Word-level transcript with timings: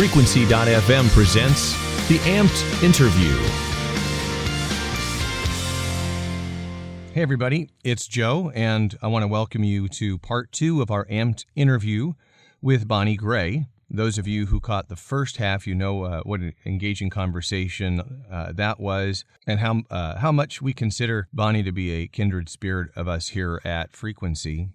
Frequency.fm 0.00 1.10
presents 1.10 1.72
the 2.08 2.16
Amped 2.20 2.82
Interview. 2.82 3.36
Hey, 7.12 7.20
everybody, 7.20 7.68
it's 7.84 8.08
Joe, 8.08 8.50
and 8.54 8.96
I 9.02 9.08
want 9.08 9.24
to 9.24 9.28
welcome 9.28 9.62
you 9.62 9.88
to 9.88 10.16
part 10.16 10.52
two 10.52 10.80
of 10.80 10.90
our 10.90 11.04
Amped 11.08 11.44
interview 11.54 12.14
with 12.62 12.88
Bonnie 12.88 13.14
Gray. 13.14 13.66
Those 13.90 14.16
of 14.16 14.26
you 14.26 14.46
who 14.46 14.58
caught 14.58 14.88
the 14.88 14.96
first 14.96 15.36
half, 15.36 15.66
you 15.66 15.74
know 15.74 16.04
uh, 16.04 16.22
what 16.22 16.40
an 16.40 16.54
engaging 16.64 17.10
conversation 17.10 18.24
uh, 18.32 18.52
that 18.54 18.80
was, 18.80 19.26
and 19.46 19.60
how 19.60 19.82
uh, 19.90 20.16
how 20.16 20.32
much 20.32 20.62
we 20.62 20.72
consider 20.72 21.28
Bonnie 21.30 21.62
to 21.62 21.72
be 21.72 21.90
a 21.90 22.06
kindred 22.06 22.48
spirit 22.48 22.88
of 22.96 23.06
us 23.06 23.28
here 23.28 23.60
at 23.66 23.94
Frequency. 23.94 24.70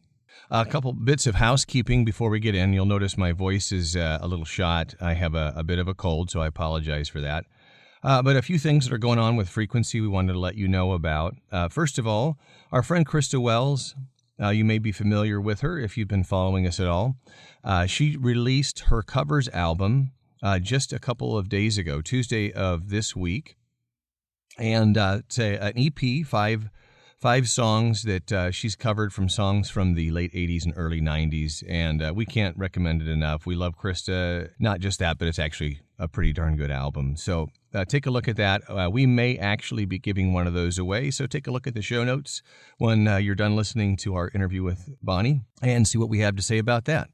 A 0.52 0.66
couple 0.66 0.94
bits 0.94 1.26
of 1.27 1.35
housekeeping 1.35 2.05
before 2.05 2.30
we 2.30 2.40
get 2.40 2.55
in. 2.55 2.73
You'll 2.73 2.85
notice 2.85 3.17
my 3.17 3.31
voice 3.31 3.72
is 3.72 3.95
uh, 3.95 4.20
a 4.22 4.27
little 4.27 4.45
shot. 4.45 4.94
I 5.02 5.13
have 5.13 5.34
a, 5.34 5.54
a, 5.55 5.63
bit 5.63 5.80
of 5.80 5.88
a 5.88 5.94
cold, 5.94 6.30
so 6.30 6.41
I 6.41 6.48
apologize 6.48 7.09
for 7.09 7.20
that. 7.21 7.45
Uh, 8.04 8.21
but 8.21 8.35
a 8.35 8.41
few 8.44 8.59
things 8.59 8.85
that 8.85 8.94
are 8.94 8.99
going 8.99 9.18
on 9.18 9.35
with 9.35 9.49
Frequency 9.49 9.99
we 10.02 10.08
wanted 10.08 10.34
to 10.34 10.40
let 10.40 10.55
you 10.55 10.68
know 10.68 10.91
about. 10.91 11.35
Uh, 11.52 11.68
first 11.68 11.98
of 11.98 12.05
all, 12.05 12.38
our 12.71 12.84
friend 12.84 13.08
Krista 13.08 13.41
Wells 13.41 13.95
uh, 14.41 14.49
you 14.49 14.66
may 14.66 14.80
be 14.80 14.91
familiar 14.91 15.40
with 15.40 15.62
her 15.62 15.80
if 15.80 15.98
you've 15.98 16.08
been 16.08 16.23
following 16.23 16.68
us 16.68 16.80
at 16.80 16.88
all. 16.88 17.16
Uh, 17.63 17.85
she 17.85 18.18
released 18.18 18.80
her 18.88 19.02
covers 19.02 19.48
album 19.49 20.12
uh, 20.43 20.59
just 20.59 20.91
a 20.91 20.99
couple 20.99 21.38
of 21.38 21.49
days 21.49 21.77
ago, 21.77 22.02
Tuesday 22.02 22.52
of 22.52 22.90
this 22.90 23.16
week, 23.16 23.55
and 24.57 24.98
uh, 24.98 25.20
it's 25.20 25.40
a, 25.40 25.57
an 25.57 25.73
EP, 25.77 26.26
five 26.26 26.70
five 27.25 27.49
songs 27.49 28.03
that 28.03 28.31
uh, 28.31 28.52
she's 28.52 28.75
covered 28.75 29.11
from 29.11 29.27
songs 29.27 29.67
from 29.67 29.95
the 29.95 30.11
late 30.11 30.31
80s 30.31 30.63
and 30.63 30.71
early 30.77 31.02
90s 31.02 31.63
and 31.67 32.04
uh, 32.04 32.13
we 32.15 32.23
can't 32.23 32.55
recommend 32.55 33.01
it 33.01 33.07
enough. 33.07 33.48
We 33.48 33.55
love 33.55 33.76
krista 33.76 34.51
not 34.59 34.79
just 34.79 34.99
that 34.99 35.18
but 35.18 35.27
it's 35.27 35.40
actually 35.40 35.79
a 35.98 36.07
pretty 36.07 36.34
darn 36.34 36.55
good 36.55 36.70
album. 36.70 37.18
So 37.18 37.48
uh, 37.73 37.84
take 37.84 38.05
a 38.05 38.12
look 38.12 38.27
at 38.27 38.35
that. 38.35 38.62
Uh, 38.70 38.91
we 38.93 39.07
may 39.07 39.40
actually 39.40 39.85
be 39.85 39.98
giving 39.98 40.34
one 40.34 40.46
of 40.46 40.53
those 40.53 40.77
away 40.77 41.09
so 41.09 41.26
take 41.26 41.48
a 41.48 41.51
look 41.51 41.65
at 41.65 41.73
the 41.73 41.81
show 41.81 42.03
notes 42.03 42.43
when 42.77 43.07
uh, 43.07 43.18
you're 43.18 43.34
done 43.34 43.55
listening 43.55 43.98
to 43.98 44.13
our 44.13 44.29
interview 44.35 44.62
with 44.62 44.87
bonnie 45.01 45.41
and 45.63 45.87
see 45.87 45.98
what 45.98 46.09
we 46.09 46.20
have 46.20 46.35
to 46.35 46.43
say 46.43 46.59
about 46.59 46.85
that. 46.85 47.09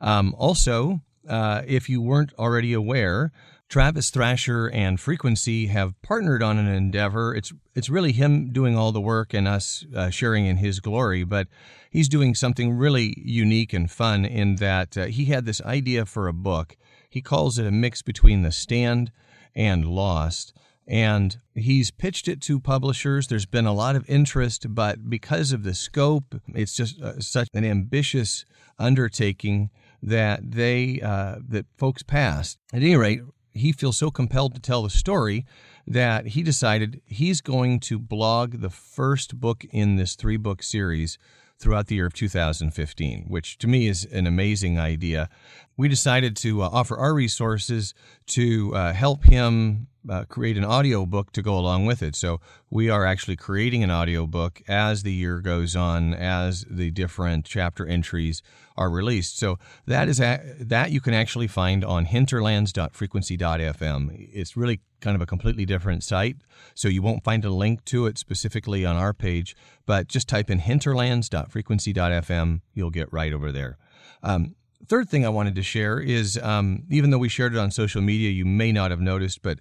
Um, 0.00 0.34
also 0.38 1.02
uh, 1.28 1.60
if 1.66 1.90
you 1.90 2.00
weren't 2.00 2.32
already 2.38 2.72
aware 2.72 3.32
Travis 3.72 4.10
Thrasher 4.10 4.68
and 4.68 5.00
Frequency 5.00 5.68
have 5.68 5.94
partnered 6.02 6.42
on 6.42 6.58
an 6.58 6.68
endeavor. 6.68 7.34
It's 7.34 7.54
it's 7.74 7.88
really 7.88 8.12
him 8.12 8.52
doing 8.52 8.76
all 8.76 8.92
the 8.92 9.00
work 9.00 9.32
and 9.32 9.48
us 9.48 9.86
uh, 9.96 10.10
sharing 10.10 10.44
in 10.44 10.58
his 10.58 10.78
glory, 10.78 11.24
but 11.24 11.48
he's 11.88 12.10
doing 12.10 12.34
something 12.34 12.74
really 12.74 13.14
unique 13.16 13.72
and 13.72 13.90
fun 13.90 14.26
in 14.26 14.56
that 14.56 14.98
uh, 14.98 15.06
he 15.06 15.24
had 15.24 15.46
this 15.46 15.62
idea 15.62 16.04
for 16.04 16.28
a 16.28 16.34
book. 16.34 16.76
He 17.08 17.22
calls 17.22 17.58
it 17.58 17.66
a 17.66 17.70
mix 17.70 18.02
between 18.02 18.42
The 18.42 18.52
Stand 18.52 19.10
and 19.54 19.86
Lost. 19.86 20.52
And 20.86 21.38
he's 21.54 21.90
pitched 21.90 22.28
it 22.28 22.42
to 22.42 22.60
publishers. 22.60 23.28
There's 23.28 23.46
been 23.46 23.64
a 23.64 23.72
lot 23.72 23.96
of 23.96 24.04
interest, 24.06 24.66
but 24.74 25.08
because 25.08 25.50
of 25.50 25.62
the 25.62 25.72
scope, 25.72 26.34
it's 26.48 26.76
just 26.76 27.00
uh, 27.00 27.20
such 27.20 27.48
an 27.54 27.64
ambitious 27.64 28.44
undertaking 28.78 29.70
that 30.02 30.50
they 30.50 31.00
uh, 31.00 31.36
that 31.48 31.64
folks 31.78 32.02
passed. 32.02 32.58
At 32.74 32.82
any 32.82 32.96
rate, 32.96 33.22
he 33.54 33.72
feels 33.72 33.96
so 33.96 34.10
compelled 34.10 34.54
to 34.54 34.60
tell 34.60 34.82
the 34.82 34.90
story 34.90 35.44
that 35.86 36.28
he 36.28 36.42
decided 36.42 37.00
he's 37.06 37.40
going 37.40 37.80
to 37.80 37.98
blog 37.98 38.60
the 38.60 38.70
first 38.70 39.40
book 39.40 39.64
in 39.70 39.96
this 39.96 40.14
three 40.14 40.36
book 40.36 40.62
series 40.62 41.18
throughout 41.58 41.86
the 41.86 41.94
year 41.94 42.06
of 42.06 42.12
2015, 42.12 43.26
which 43.28 43.56
to 43.58 43.68
me 43.68 43.86
is 43.86 44.04
an 44.06 44.26
amazing 44.26 44.78
idea. 44.78 45.28
We 45.76 45.88
decided 45.88 46.36
to 46.38 46.62
uh, 46.62 46.68
offer 46.72 46.96
our 46.96 47.14
resources 47.14 47.94
to 48.28 48.74
uh, 48.74 48.92
help 48.92 49.24
him 49.24 49.86
uh, 50.08 50.24
create 50.24 50.56
an 50.56 50.64
audio 50.64 51.04
book 51.06 51.30
to 51.32 51.42
go 51.42 51.58
along 51.58 51.84
with 51.86 52.02
it. 52.02 52.14
So 52.16 52.40
we 52.70 52.90
are 52.90 53.06
actually 53.06 53.36
creating 53.36 53.82
an 53.82 53.90
audio 53.90 54.26
book 54.26 54.62
as 54.68 55.02
the 55.02 55.12
year 55.12 55.40
goes 55.40 55.74
on, 55.76 56.14
as 56.14 56.64
the 56.68 56.90
different 56.90 57.44
chapter 57.44 57.86
entries 57.86 58.42
are 58.76 58.90
released. 58.90 59.38
So 59.38 59.58
that 59.86 60.08
is 60.08 60.20
a, 60.20 60.56
that 60.58 60.90
you 60.90 61.00
can 61.00 61.14
actually 61.14 61.46
find 61.46 61.84
on 61.84 62.06
hinterlands.frequency.fm. 62.06 64.28
It's 64.32 64.56
really 64.56 64.80
kind 65.00 65.14
of 65.14 65.20
a 65.20 65.26
completely 65.26 65.66
different 65.66 66.02
site, 66.04 66.36
so 66.74 66.88
you 66.88 67.02
won't 67.02 67.24
find 67.24 67.44
a 67.44 67.50
link 67.50 67.84
to 67.86 68.06
it 68.06 68.18
specifically 68.18 68.86
on 68.86 68.96
our 68.96 69.12
page. 69.12 69.56
But 69.86 70.08
just 70.08 70.28
type 70.28 70.50
in 70.50 70.58
hinterlands.frequency.fm, 70.60 72.60
you'll 72.74 72.90
get 72.90 73.12
right 73.12 73.32
over 73.32 73.52
there. 73.52 73.78
Um, 74.22 74.54
third 74.86 75.08
thing 75.08 75.24
I 75.24 75.28
wanted 75.28 75.54
to 75.56 75.62
share 75.62 76.00
is 76.00 76.38
um, 76.38 76.84
even 76.90 77.10
though 77.10 77.18
we 77.18 77.28
shared 77.28 77.54
it 77.54 77.58
on 77.58 77.70
social 77.70 78.00
media, 78.00 78.30
you 78.30 78.44
may 78.44 78.72
not 78.72 78.90
have 78.90 79.00
noticed, 79.00 79.42
but 79.42 79.60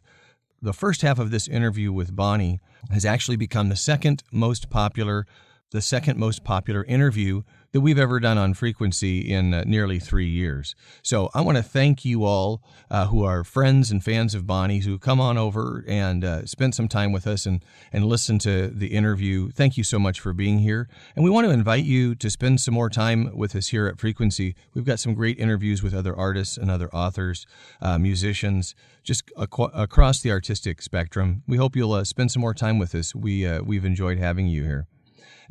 the 0.61 0.73
first 0.73 1.01
half 1.01 1.17
of 1.17 1.31
this 1.31 1.47
interview 1.47 1.91
with 1.91 2.15
Bonnie 2.15 2.61
has 2.91 3.05
actually 3.05 3.37
become 3.37 3.69
the 3.69 3.75
second 3.75 4.23
most 4.31 4.69
popular, 4.69 5.25
the 5.71 5.81
second 5.81 6.19
most 6.19 6.43
popular 6.43 6.83
interview 6.83 7.41
that 7.71 7.79
we've 7.79 7.97
ever 7.97 8.19
done 8.19 8.37
on 8.37 8.53
frequency 8.53 9.21
in 9.21 9.53
uh, 9.53 9.63
nearly 9.65 9.97
three 9.97 10.27
years. 10.27 10.75
So 11.01 11.29
I 11.33 11.39
want 11.39 11.57
to 11.57 11.63
thank 11.63 12.03
you 12.03 12.25
all 12.25 12.61
uh, 12.89 13.07
who 13.07 13.23
are 13.23 13.45
friends 13.45 13.91
and 13.91 14.03
fans 14.03 14.35
of 14.35 14.45
Bonnie's 14.45 14.85
who 14.85 14.99
come 14.99 15.21
on 15.21 15.37
over 15.37 15.85
and 15.87 16.25
uh, 16.25 16.45
spent 16.45 16.75
some 16.75 16.89
time 16.89 17.13
with 17.13 17.25
us 17.25 17.45
and, 17.45 17.63
and 17.93 18.05
listen 18.05 18.39
to 18.39 18.67
the 18.67 18.87
interview. 18.87 19.51
Thank 19.51 19.77
you 19.77 19.85
so 19.85 19.97
much 19.97 20.19
for 20.19 20.33
being 20.33 20.59
here. 20.59 20.89
And 21.15 21.23
we 21.23 21.29
want 21.29 21.47
to 21.47 21.53
invite 21.53 21.85
you 21.85 22.13
to 22.15 22.29
spend 22.29 22.59
some 22.59 22.73
more 22.73 22.89
time 22.89 23.31
with 23.33 23.55
us 23.55 23.69
here 23.69 23.87
at 23.87 23.97
Frequency. 23.97 24.55
We've 24.73 24.85
got 24.85 24.99
some 24.99 25.13
great 25.13 25.39
interviews 25.39 25.81
with 25.81 25.93
other 25.93 26.15
artists 26.15 26.57
and 26.57 26.69
other 26.69 26.93
authors, 26.93 27.47
uh, 27.81 27.97
musicians, 27.97 28.75
just 29.03 29.25
aqu- 29.37 29.71
across 29.73 30.19
the 30.19 30.31
artistic 30.31 30.81
spectrum. 30.81 31.43
We 31.47 31.55
hope 31.55 31.77
you'll 31.77 31.93
uh, 31.93 32.03
spend 32.03 32.31
some 32.31 32.41
more 32.41 32.53
time 32.53 32.79
with 32.79 32.93
us. 32.93 33.15
We, 33.15 33.47
uh, 33.47 33.61
we've 33.63 33.85
enjoyed 33.85 34.17
having 34.19 34.47
you 34.47 34.63
here. 34.63 34.87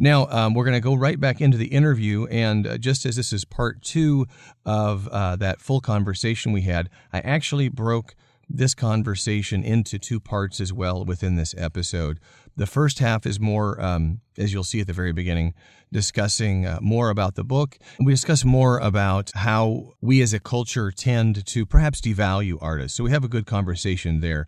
Now, 0.02 0.28
um, 0.30 0.54
we're 0.54 0.64
going 0.64 0.72
to 0.72 0.80
go 0.80 0.94
right 0.94 1.20
back 1.20 1.42
into 1.42 1.58
the 1.58 1.66
interview. 1.66 2.24
And 2.28 2.66
uh, 2.66 2.78
just 2.78 3.04
as 3.04 3.16
this 3.16 3.34
is 3.34 3.44
part 3.44 3.82
two 3.82 4.26
of 4.64 5.06
uh, 5.08 5.36
that 5.36 5.60
full 5.60 5.82
conversation 5.82 6.52
we 6.52 6.62
had, 6.62 6.88
I 7.12 7.20
actually 7.20 7.68
broke 7.68 8.14
this 8.48 8.74
conversation 8.74 9.62
into 9.62 9.98
two 9.98 10.18
parts 10.18 10.58
as 10.58 10.72
well 10.72 11.04
within 11.04 11.36
this 11.36 11.54
episode. 11.56 12.18
The 12.56 12.66
first 12.66 12.98
half 12.98 13.26
is 13.26 13.38
more, 13.38 13.78
um, 13.78 14.22
as 14.38 14.54
you'll 14.54 14.64
see 14.64 14.80
at 14.80 14.86
the 14.86 14.94
very 14.94 15.12
beginning, 15.12 15.52
discussing 15.92 16.64
uh, 16.64 16.78
more 16.80 17.10
about 17.10 17.34
the 17.34 17.44
book. 17.44 17.76
We 17.98 18.12
discuss 18.12 18.42
more 18.42 18.78
about 18.78 19.30
how 19.34 19.92
we 20.00 20.22
as 20.22 20.32
a 20.32 20.40
culture 20.40 20.90
tend 20.90 21.44
to 21.44 21.66
perhaps 21.66 22.00
devalue 22.00 22.56
artists. 22.60 22.96
So 22.96 23.04
we 23.04 23.10
have 23.10 23.22
a 23.22 23.28
good 23.28 23.44
conversation 23.44 24.20
there. 24.20 24.46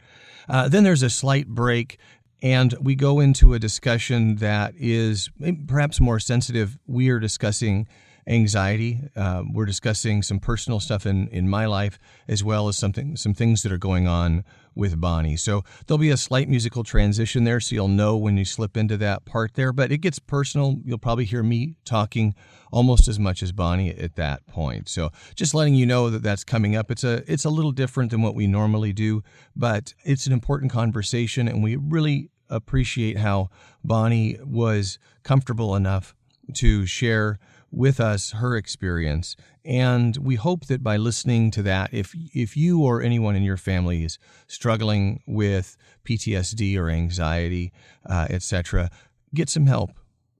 Uh, 0.48 0.68
then 0.68 0.82
there's 0.82 1.02
a 1.02 1.10
slight 1.10 1.46
break 1.46 1.98
and 2.42 2.74
we 2.80 2.96
go 2.96 3.20
into 3.20 3.54
a 3.54 3.58
discussion 3.58 4.36
that 4.36 4.74
is 4.76 5.30
perhaps 5.68 6.00
more 6.00 6.18
sensitive. 6.18 6.76
We 6.86 7.08
are 7.10 7.20
discussing 7.20 7.86
anxiety. 8.26 9.00
Uh, 9.16 9.42
we're 9.52 9.66
discussing 9.66 10.22
some 10.22 10.38
personal 10.38 10.80
stuff 10.80 11.06
in, 11.06 11.28
in 11.28 11.48
my 11.48 11.66
life, 11.66 11.98
as 12.28 12.44
well 12.44 12.68
as 12.68 12.76
something 12.76 13.16
some 13.16 13.34
things 13.34 13.62
that 13.62 13.72
are 13.72 13.78
going 13.78 14.06
on 14.06 14.44
with 14.74 15.00
Bonnie. 15.00 15.36
So 15.36 15.64
there'll 15.86 15.98
be 15.98 16.10
a 16.10 16.16
slight 16.16 16.48
musical 16.48 16.84
transition 16.84 17.44
there, 17.44 17.60
so 17.60 17.74
you'll 17.74 17.88
know 17.88 18.16
when 18.16 18.36
you 18.36 18.44
slip 18.44 18.76
into 18.76 18.96
that 18.98 19.24
part 19.24 19.54
there. 19.54 19.72
But 19.72 19.92
it 19.92 19.98
gets 19.98 20.18
personal. 20.18 20.78
You'll 20.84 20.98
probably 20.98 21.24
hear 21.24 21.42
me 21.42 21.76
talking 21.84 22.34
almost 22.70 23.06
as 23.06 23.18
much 23.18 23.42
as 23.42 23.52
Bonnie 23.52 23.90
at 23.90 24.16
that 24.16 24.46
point. 24.46 24.88
So 24.88 25.10
just 25.34 25.54
letting 25.54 25.74
you 25.74 25.84
know 25.84 26.08
that 26.08 26.22
that's 26.22 26.44
coming 26.44 26.74
up. 26.74 26.90
It's 26.90 27.04
a 27.04 27.22
it's 27.30 27.44
a 27.44 27.50
little 27.50 27.72
different 27.72 28.10
than 28.10 28.22
what 28.22 28.34
we 28.34 28.46
normally 28.46 28.92
do, 28.92 29.22
but 29.54 29.94
it's 30.04 30.26
an 30.26 30.32
important 30.32 30.72
conversation, 30.72 31.48
and 31.48 31.62
we 31.62 31.76
really 31.76 32.30
appreciate 32.52 33.18
how 33.18 33.50
Bonnie 33.82 34.38
was 34.44 34.98
comfortable 35.22 35.74
enough 35.74 36.14
to 36.54 36.86
share 36.86 37.38
with 37.70 37.98
us 38.00 38.32
her 38.32 38.56
experience. 38.56 39.34
And 39.64 40.16
we 40.18 40.34
hope 40.34 40.66
that 40.66 40.82
by 40.82 40.96
listening 40.96 41.50
to 41.52 41.62
that, 41.62 41.92
if 41.92 42.14
if 42.34 42.56
you 42.56 42.82
or 42.82 43.00
anyone 43.00 43.34
in 43.34 43.42
your 43.42 43.56
family 43.56 44.04
is 44.04 44.18
struggling 44.46 45.22
with 45.26 45.76
PTSD 46.04 46.76
or 46.76 46.90
anxiety, 46.90 47.72
uh, 48.06 48.26
etc., 48.28 48.90
get 49.34 49.48
some 49.48 49.66
help. 49.66 49.92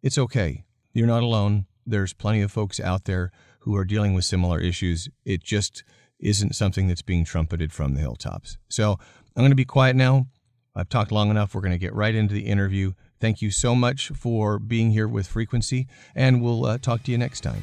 It's 0.03 0.19
okay. 0.19 0.65
You're 0.93 1.07
not 1.07 1.23
alone. 1.23 1.67
There's 1.87 2.13
plenty 2.13 2.43
of 2.43 2.53
folks 2.53 2.79
out 2.79 3.05
there 3.05 3.33
who 3.61 3.77
are 3.77 3.85
dealing 3.85 4.13
with 4.15 4.25
similar 4.25 4.61
issues. 4.61 5.09
It 5.25 5.43
just 5.43 5.85
isn't 6.19 6.55
something 6.55 6.89
that's 6.89 7.03
being 7.03 7.25
trumpeted 7.25 7.73
from 7.73 7.95
the 7.95 8.01
hilltops. 8.01 8.59
So 8.69 8.99
I'm 9.37 9.43
going 9.43 9.51
to 9.51 9.57
be 9.57 9.65
quiet 9.65 9.97
now. 9.97 10.27
I've 10.75 10.89
talked 10.89 11.13
long 11.13 11.31
enough. 11.31 11.55
We're 11.55 11.61
going 11.61 11.73
to 11.73 11.79
get 11.79 11.95
right 11.95 12.15
into 12.15 12.33
the 12.33 12.47
interview. 12.47 12.93
Thank 13.21 13.43
you 13.43 13.51
so 13.51 13.75
much 13.75 14.09
for 14.09 14.59
being 14.59 14.91
here 14.93 15.07
with 15.07 15.27
Frequency, 15.27 15.87
and 16.15 16.41
we'll 16.43 16.65
uh, 16.65 16.79
talk 16.79 17.03
to 17.05 17.13
you 17.13 17.19
next 17.19 17.43
time. 17.43 17.63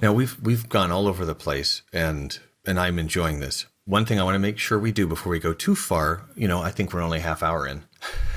Now 0.00 0.12
we've 0.12 0.38
we've 0.40 0.68
gone 0.68 0.90
all 0.90 1.06
over 1.06 1.24
the 1.24 1.34
place, 1.34 1.82
and 1.92 2.38
and 2.64 2.78
I'm 2.80 2.98
enjoying 2.98 3.40
this. 3.40 3.66
one 3.88 4.04
thing 4.04 4.20
I 4.20 4.22
want 4.22 4.34
to 4.34 4.38
make 4.38 4.58
sure 4.58 4.78
we 4.78 4.92
do 4.92 5.06
before 5.06 5.30
we 5.30 5.38
go 5.38 5.54
too 5.54 5.74
far, 5.74 6.28
you 6.36 6.46
know, 6.46 6.60
I 6.60 6.70
think 6.70 6.92
we're 6.92 7.00
only 7.00 7.20
half 7.20 7.42
hour 7.42 7.66
in, 7.66 7.84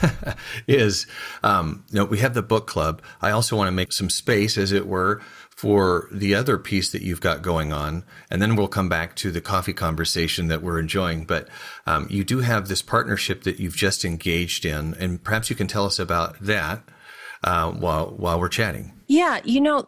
is, 0.67 1.07
um, 1.43 1.83
you 1.89 1.99
know, 1.99 2.05
we 2.05 2.19
have 2.19 2.33
the 2.33 2.41
book 2.41 2.67
club. 2.67 3.01
I 3.21 3.31
also 3.31 3.55
want 3.55 3.67
to 3.67 3.71
make 3.71 3.93
some 3.93 4.09
space, 4.09 4.57
as 4.57 4.71
it 4.71 4.87
were, 4.87 5.21
for 5.49 6.07
the 6.11 6.33
other 6.33 6.57
piece 6.57 6.91
that 6.91 7.03
you've 7.03 7.21
got 7.21 7.41
going 7.41 7.71
on. 7.71 8.03
And 8.29 8.41
then 8.41 8.55
we'll 8.55 8.67
come 8.67 8.89
back 8.89 9.15
to 9.17 9.31
the 9.31 9.41
coffee 9.41 9.73
conversation 9.73 10.47
that 10.47 10.63
we're 10.63 10.79
enjoying. 10.79 11.25
But 11.25 11.47
um, 11.85 12.07
you 12.09 12.23
do 12.23 12.39
have 12.39 12.67
this 12.67 12.81
partnership 12.81 13.43
that 13.43 13.59
you've 13.59 13.75
just 13.75 14.03
engaged 14.03 14.65
in, 14.65 14.95
and 14.95 15.23
perhaps 15.23 15.49
you 15.49 15.55
can 15.55 15.67
tell 15.67 15.85
us 15.85 15.99
about 15.99 16.39
that 16.41 16.83
uh, 17.43 17.71
while 17.71 18.07
while 18.17 18.39
we're 18.39 18.49
chatting. 18.49 18.93
Yeah, 19.07 19.39
you 19.43 19.61
know, 19.61 19.87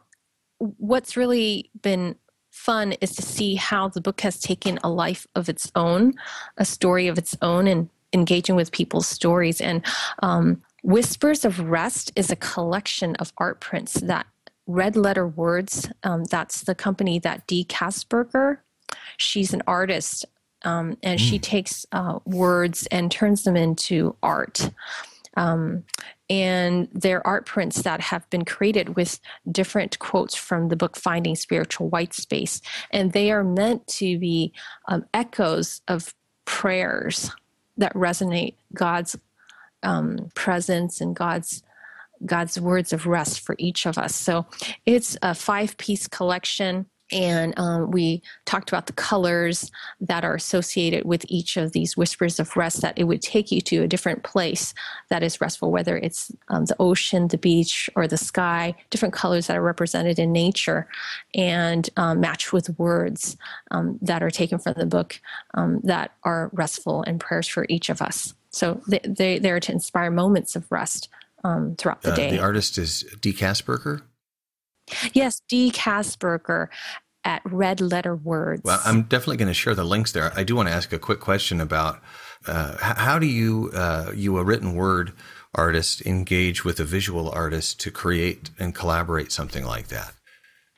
what's 0.58 1.18
really 1.18 1.72
been 1.82 2.16
fun 2.52 2.92
is 3.02 3.16
to 3.16 3.22
see 3.22 3.56
how 3.56 3.90
the 3.90 4.02
book 4.02 4.22
has 4.22 4.40
taken 4.40 4.78
a 4.84 4.90
life 4.90 5.26
of 5.36 5.50
its 5.50 5.72
own, 5.76 6.14
a 6.58 6.66
story 6.66 7.08
of 7.08 7.18
its 7.18 7.36
own, 7.42 7.68
and 7.68 7.90
engaging 8.14 8.56
with 8.56 8.72
people's 8.72 9.08
stories. 9.08 9.60
And 9.60 9.84
um, 10.22 10.62
Whispers 10.84 11.46
of 11.46 11.60
Rest 11.60 12.12
is 12.16 12.30
a 12.30 12.36
collection 12.36 13.16
of 13.18 13.34
art 13.38 13.60
prints 13.60 13.94
that 14.02 14.28
Red 14.68 14.96
Letter 14.96 15.28
Words, 15.28 15.90
um, 16.04 16.24
that's 16.26 16.62
the 16.62 16.76
company 16.76 17.20
that 17.20 17.48
Dee 17.48 17.66
Kasperger, 17.66 18.60
she's 19.18 19.54
an 19.54 19.62
artist 19.68 20.26
um, 20.64 20.98
and 21.04 21.20
mm. 21.20 21.24
she 21.30 21.40
takes 21.40 21.86
uh, 21.92 22.20
words 22.26 22.88
and 22.88 23.12
turns 23.12 23.44
them 23.44 23.56
into 23.56 24.16
art. 24.24 24.70
Um, 25.36 25.84
and 26.30 26.88
they're 26.94 27.26
art 27.26 27.46
prints 27.46 27.82
that 27.82 28.00
have 28.00 28.30
been 28.30 28.46
created 28.46 28.96
with 28.96 29.20
different 29.52 30.00
quotes 30.00 30.36
from 30.36 30.70
the 30.70 30.76
book 30.76 30.96
Finding 30.96 31.36
Spiritual 31.36 31.90
White 31.90 32.14
Space. 32.14 32.62
And 32.92 33.12
they 33.12 33.32
are 33.32 33.44
meant 33.44 33.86
to 33.88 34.18
be 34.20 34.54
um, 34.88 35.06
echoes 35.14 35.82
of 35.88 36.14
prayers 36.46 37.32
that 37.78 37.94
resonate 37.94 38.56
God's 38.74 39.18
um, 39.82 40.30
presence 40.36 41.02
and 41.02 41.16
God's 41.16 41.64
God's 42.26 42.60
words 42.60 42.94
of 42.94 43.06
rest 43.06 43.42
for 43.42 43.56
each 43.60 43.86
of 43.86 43.98
us. 43.98 44.16
So 44.16 44.46
it's 44.86 45.18
a 45.22 45.36
five 45.36 45.76
piece 45.78 46.08
collection 46.08 46.86
and 47.14 47.54
um, 47.58 47.92
we 47.92 48.22
talked 48.46 48.70
about 48.70 48.88
the 48.88 48.94
colors 48.94 49.72
that 50.02 50.26
are 50.26 50.36
associated 50.36 51.06
with 51.06 51.26
each 51.28 51.58
of 51.58 51.72
these 51.72 51.96
whispers 51.96 52.40
of 52.40 52.56
rest 52.58 52.82
that 52.82 52.98
it 52.98 53.06
would 53.06 53.22
take 53.22 53.52
you 53.52 53.62
to 53.62 53.84
a 53.84 53.88
different 53.88 54.24
place 54.24 54.74
that 55.10 55.24
is 55.24 55.40
restful 55.40 55.72
whether 55.72 55.98
it's 55.98 56.32
um, 56.50 56.66
the 56.66 56.76
ocean 56.80 57.28
the 57.30 57.38
beach 57.38 57.90
or 57.96 58.08
the 58.08 58.18
sky 58.18 58.74
different 58.90 59.14
colors 59.14 59.48
that 59.48 59.58
are 59.58 59.62
represented 59.62 60.20
in 60.20 60.32
nature 60.32 60.88
and 61.36 61.90
um, 61.98 62.20
matched 62.20 62.52
with 62.52 62.78
words 62.80 63.38
um, 63.72 64.00
that 64.02 64.24
are 64.24 64.32
taken 64.32 64.58
from 64.58 64.74
the 64.78 64.86
book 64.86 65.20
um, 65.54 65.80
that 65.84 66.12
are 66.24 66.50
restful 66.54 67.04
and 67.04 67.20
prayers 67.20 67.48
for 67.48 67.66
each 67.70 67.90
of 67.90 68.02
us. 68.02 68.34
So 68.50 68.82
they, 68.88 69.00
they, 69.04 69.40
they're 69.40 69.60
to 69.60 69.72
inspire 69.72 70.12
moments 70.12 70.56
of 70.56 70.72
rest 70.72 71.10
um, 71.44 71.76
throughout 71.76 72.02
the 72.02 72.14
uh, 72.14 72.16
day. 72.16 72.32
the 72.32 72.40
artist 72.40 72.78
is 72.78 73.04
dee 73.22 73.34
kasperger 73.34 74.02
Yes, 75.14 75.42
D. 75.48 75.72
Kasperger 75.72 76.68
at 77.24 77.42
Red 77.46 77.82
Letter 77.82 78.16
Words. 78.16 78.64
Well, 78.64 78.82
I'm 78.86 79.04
definitely 79.04 79.38
going 79.38 79.48
to 79.48 79.54
share 79.54 79.76
the 79.76 79.84
links 79.84 80.12
there. 80.12 80.32
I 80.36 80.44
do 80.44 80.56
want 80.56 80.68
to 80.70 80.74
ask 80.74 80.92
a 80.92 81.00
quick 81.00 81.20
question 81.20 81.62
about 81.62 82.02
uh, 82.48 82.76
how 82.80 83.20
do 83.20 83.26
you, 83.26 83.72
uh, 83.74 84.12
you 84.14 84.38
a 84.38 84.44
written 84.44 84.76
word 84.76 85.14
artist, 85.56 86.06
engage 86.06 86.66
with 86.66 86.80
a 86.80 86.84
visual 86.84 87.30
artist 87.30 87.80
to 87.82 87.92
create 87.92 88.50
and 88.60 88.76
collaborate 88.76 89.32
something 89.32 89.66
like 89.66 89.88
that? 89.88 90.14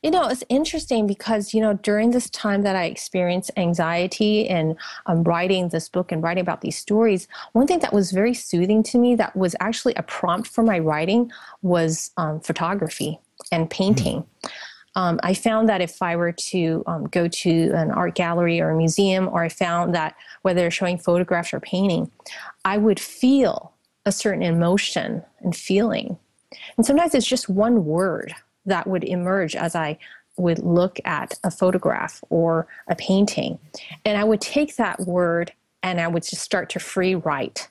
You 0.04 0.12
know, 0.12 0.28
it's 0.28 0.44
interesting 0.50 1.08
because, 1.08 1.52
you 1.52 1.62
know, 1.62 1.74
during 1.74 2.12
this 2.12 2.30
time 2.30 2.62
that 2.62 2.76
I 2.76 2.84
experienced 2.86 3.50
anxiety 3.58 4.48
and 4.48 4.76
um, 5.08 5.24
writing 5.24 5.70
this 5.70 5.90
book 5.90 6.12
and 6.12 6.22
writing 6.22 6.42
about 6.42 6.62
these 6.62 6.78
stories, 6.78 7.28
one 7.54 7.66
thing 7.66 7.80
that 7.80 7.92
was 7.92 8.12
very 8.12 8.36
soothing 8.36 8.84
to 8.84 9.00
me 9.00 9.16
that 9.16 9.36
was 9.36 9.56
actually 9.60 9.96
a 9.96 10.04
prompt 10.04 10.48
for 10.48 10.64
my 10.64 10.78
writing 10.78 11.32
was 11.64 12.12
um, 12.18 12.40
photography 12.40 13.20
and 13.52 13.70
painting. 13.70 14.22
Mm-hmm. 14.22 14.48
Um, 14.98 15.20
I 15.24 15.34
found 15.34 15.68
that 15.68 15.82
if 15.82 16.02
I 16.02 16.16
were 16.16 16.32
to 16.32 16.84
um, 16.88 17.06
go 17.06 17.28
to 17.28 17.72
an 17.74 17.92
art 17.92 18.16
gallery 18.16 18.62
or 18.62 18.70
a 18.70 18.78
museum, 18.78 19.28
or 19.28 19.44
I 19.44 19.50
found 19.50 19.94
that 19.94 20.16
whether 20.42 20.62
they're 20.62 20.72
showing 20.72 20.98
photographs 20.98 21.54
or 21.54 21.60
painting, 21.60 22.10
I 22.64 22.78
would 22.78 23.00
feel 23.00 23.74
a 24.06 24.12
certain 24.12 24.44
emotion 24.44 25.22
and 25.42 25.56
feeling. 25.56 26.18
And 26.78 26.86
sometimes 26.86 27.14
it's 27.14 27.28
just 27.28 27.50
one 27.50 27.86
word 27.86 28.34
that 28.66 28.88
would 28.88 29.04
emerge 29.04 29.56
as 29.56 29.76
I 29.76 29.98
would 30.38 30.60
look 30.60 31.00
at 31.06 31.34
a 31.44 31.52
photograph 31.52 32.24
or 32.30 32.68
a 32.88 32.96
painting. 32.96 33.60
And 34.06 34.18
I 34.18 34.24
would 34.24 34.42
take 34.42 34.76
that 34.76 35.02
word 35.02 35.52
and 35.84 36.00
I 36.00 36.08
would 36.08 36.24
just 36.24 36.42
start 36.42 36.70
to 36.72 36.80
free 36.80 37.16
write. 37.16 37.70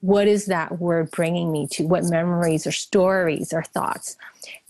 What 0.00 0.28
is 0.28 0.46
that 0.46 0.78
word 0.78 1.10
bringing 1.10 1.50
me 1.50 1.66
to? 1.72 1.86
What 1.86 2.04
memories 2.04 2.66
or 2.66 2.72
stories 2.72 3.52
or 3.52 3.62
thoughts? 3.62 4.16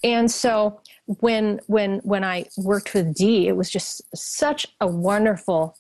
And 0.03 0.31
so 0.31 0.81
when 1.07 1.61
when 1.67 1.99
when 2.01 2.25
I 2.25 2.47
worked 2.57 2.95
with 2.95 3.15
Dee, 3.15 3.49
it 3.49 3.57
was 3.57 3.71
just 3.71 4.03
such 4.17 4.67
a 4.81 4.87
wonderful 4.87 5.77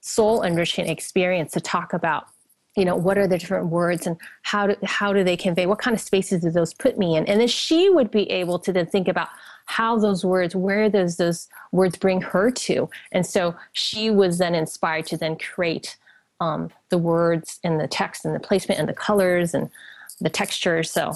soul 0.00 0.42
enriching 0.42 0.88
experience 0.88 1.52
to 1.52 1.60
talk 1.60 1.92
about 1.92 2.28
you 2.76 2.84
know 2.84 2.94
what 2.94 3.18
are 3.18 3.26
the 3.26 3.36
different 3.36 3.66
words 3.66 4.06
and 4.06 4.16
how 4.42 4.68
do 4.68 4.76
how 4.84 5.12
do 5.12 5.24
they 5.24 5.36
convey 5.36 5.66
what 5.66 5.80
kind 5.80 5.94
of 5.94 6.00
spaces 6.00 6.42
do 6.42 6.50
those 6.50 6.72
put 6.72 6.96
me 6.96 7.16
in 7.16 7.26
and 7.26 7.40
then 7.40 7.48
she 7.48 7.90
would 7.90 8.10
be 8.10 8.30
able 8.30 8.58
to 8.58 8.72
then 8.72 8.86
think 8.86 9.08
about 9.08 9.28
how 9.66 9.98
those 9.98 10.24
words 10.24 10.54
where 10.54 10.88
does 10.88 11.16
those 11.16 11.48
words 11.72 11.96
bring 11.98 12.20
her 12.20 12.50
to 12.50 12.88
and 13.10 13.26
so 13.26 13.54
she 13.72 14.10
was 14.10 14.38
then 14.38 14.54
inspired 14.54 15.04
to 15.04 15.16
then 15.16 15.36
create 15.36 15.96
um, 16.40 16.70
the 16.90 16.98
words 16.98 17.58
and 17.64 17.80
the 17.80 17.88
text 17.88 18.24
and 18.24 18.34
the 18.34 18.40
placement 18.40 18.80
and 18.80 18.88
the 18.88 18.94
colors 18.94 19.54
and 19.54 19.70
the 20.20 20.30
texture 20.30 20.82
so 20.82 21.14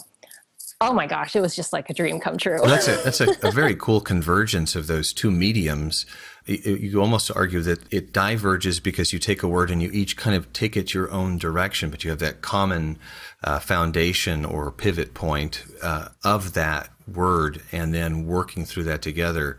oh 0.82 0.92
my 0.92 1.06
gosh, 1.06 1.36
it 1.36 1.40
was 1.40 1.54
just 1.54 1.72
like 1.72 1.88
a 1.88 1.94
dream 1.94 2.18
come 2.18 2.36
true. 2.36 2.58
well, 2.60 2.68
that's 2.68 2.88
a, 2.88 2.96
that's 3.04 3.20
a, 3.20 3.48
a, 3.48 3.52
very 3.52 3.76
cool 3.76 4.00
convergence 4.00 4.74
of 4.74 4.88
those 4.88 5.12
two 5.12 5.30
mediums. 5.30 6.04
You 6.44 7.00
almost 7.00 7.30
argue 7.34 7.60
that 7.60 7.80
it 7.92 8.12
diverges 8.12 8.80
because 8.80 9.12
you 9.12 9.20
take 9.20 9.44
a 9.44 9.48
word 9.48 9.70
and 9.70 9.80
you 9.80 9.90
each 9.92 10.16
kind 10.16 10.34
of 10.34 10.52
take 10.52 10.76
it 10.76 10.92
your 10.92 11.10
own 11.12 11.38
direction, 11.38 11.88
but 11.88 12.02
you 12.02 12.10
have 12.10 12.18
that 12.18 12.42
common 12.42 12.98
uh, 13.44 13.60
foundation 13.60 14.44
or 14.44 14.72
pivot 14.72 15.14
point 15.14 15.64
uh, 15.82 16.08
of 16.24 16.54
that 16.54 16.90
word, 17.06 17.62
and 17.70 17.94
then 17.94 18.26
working 18.26 18.64
through 18.64 18.84
that 18.84 19.02
together. 19.02 19.58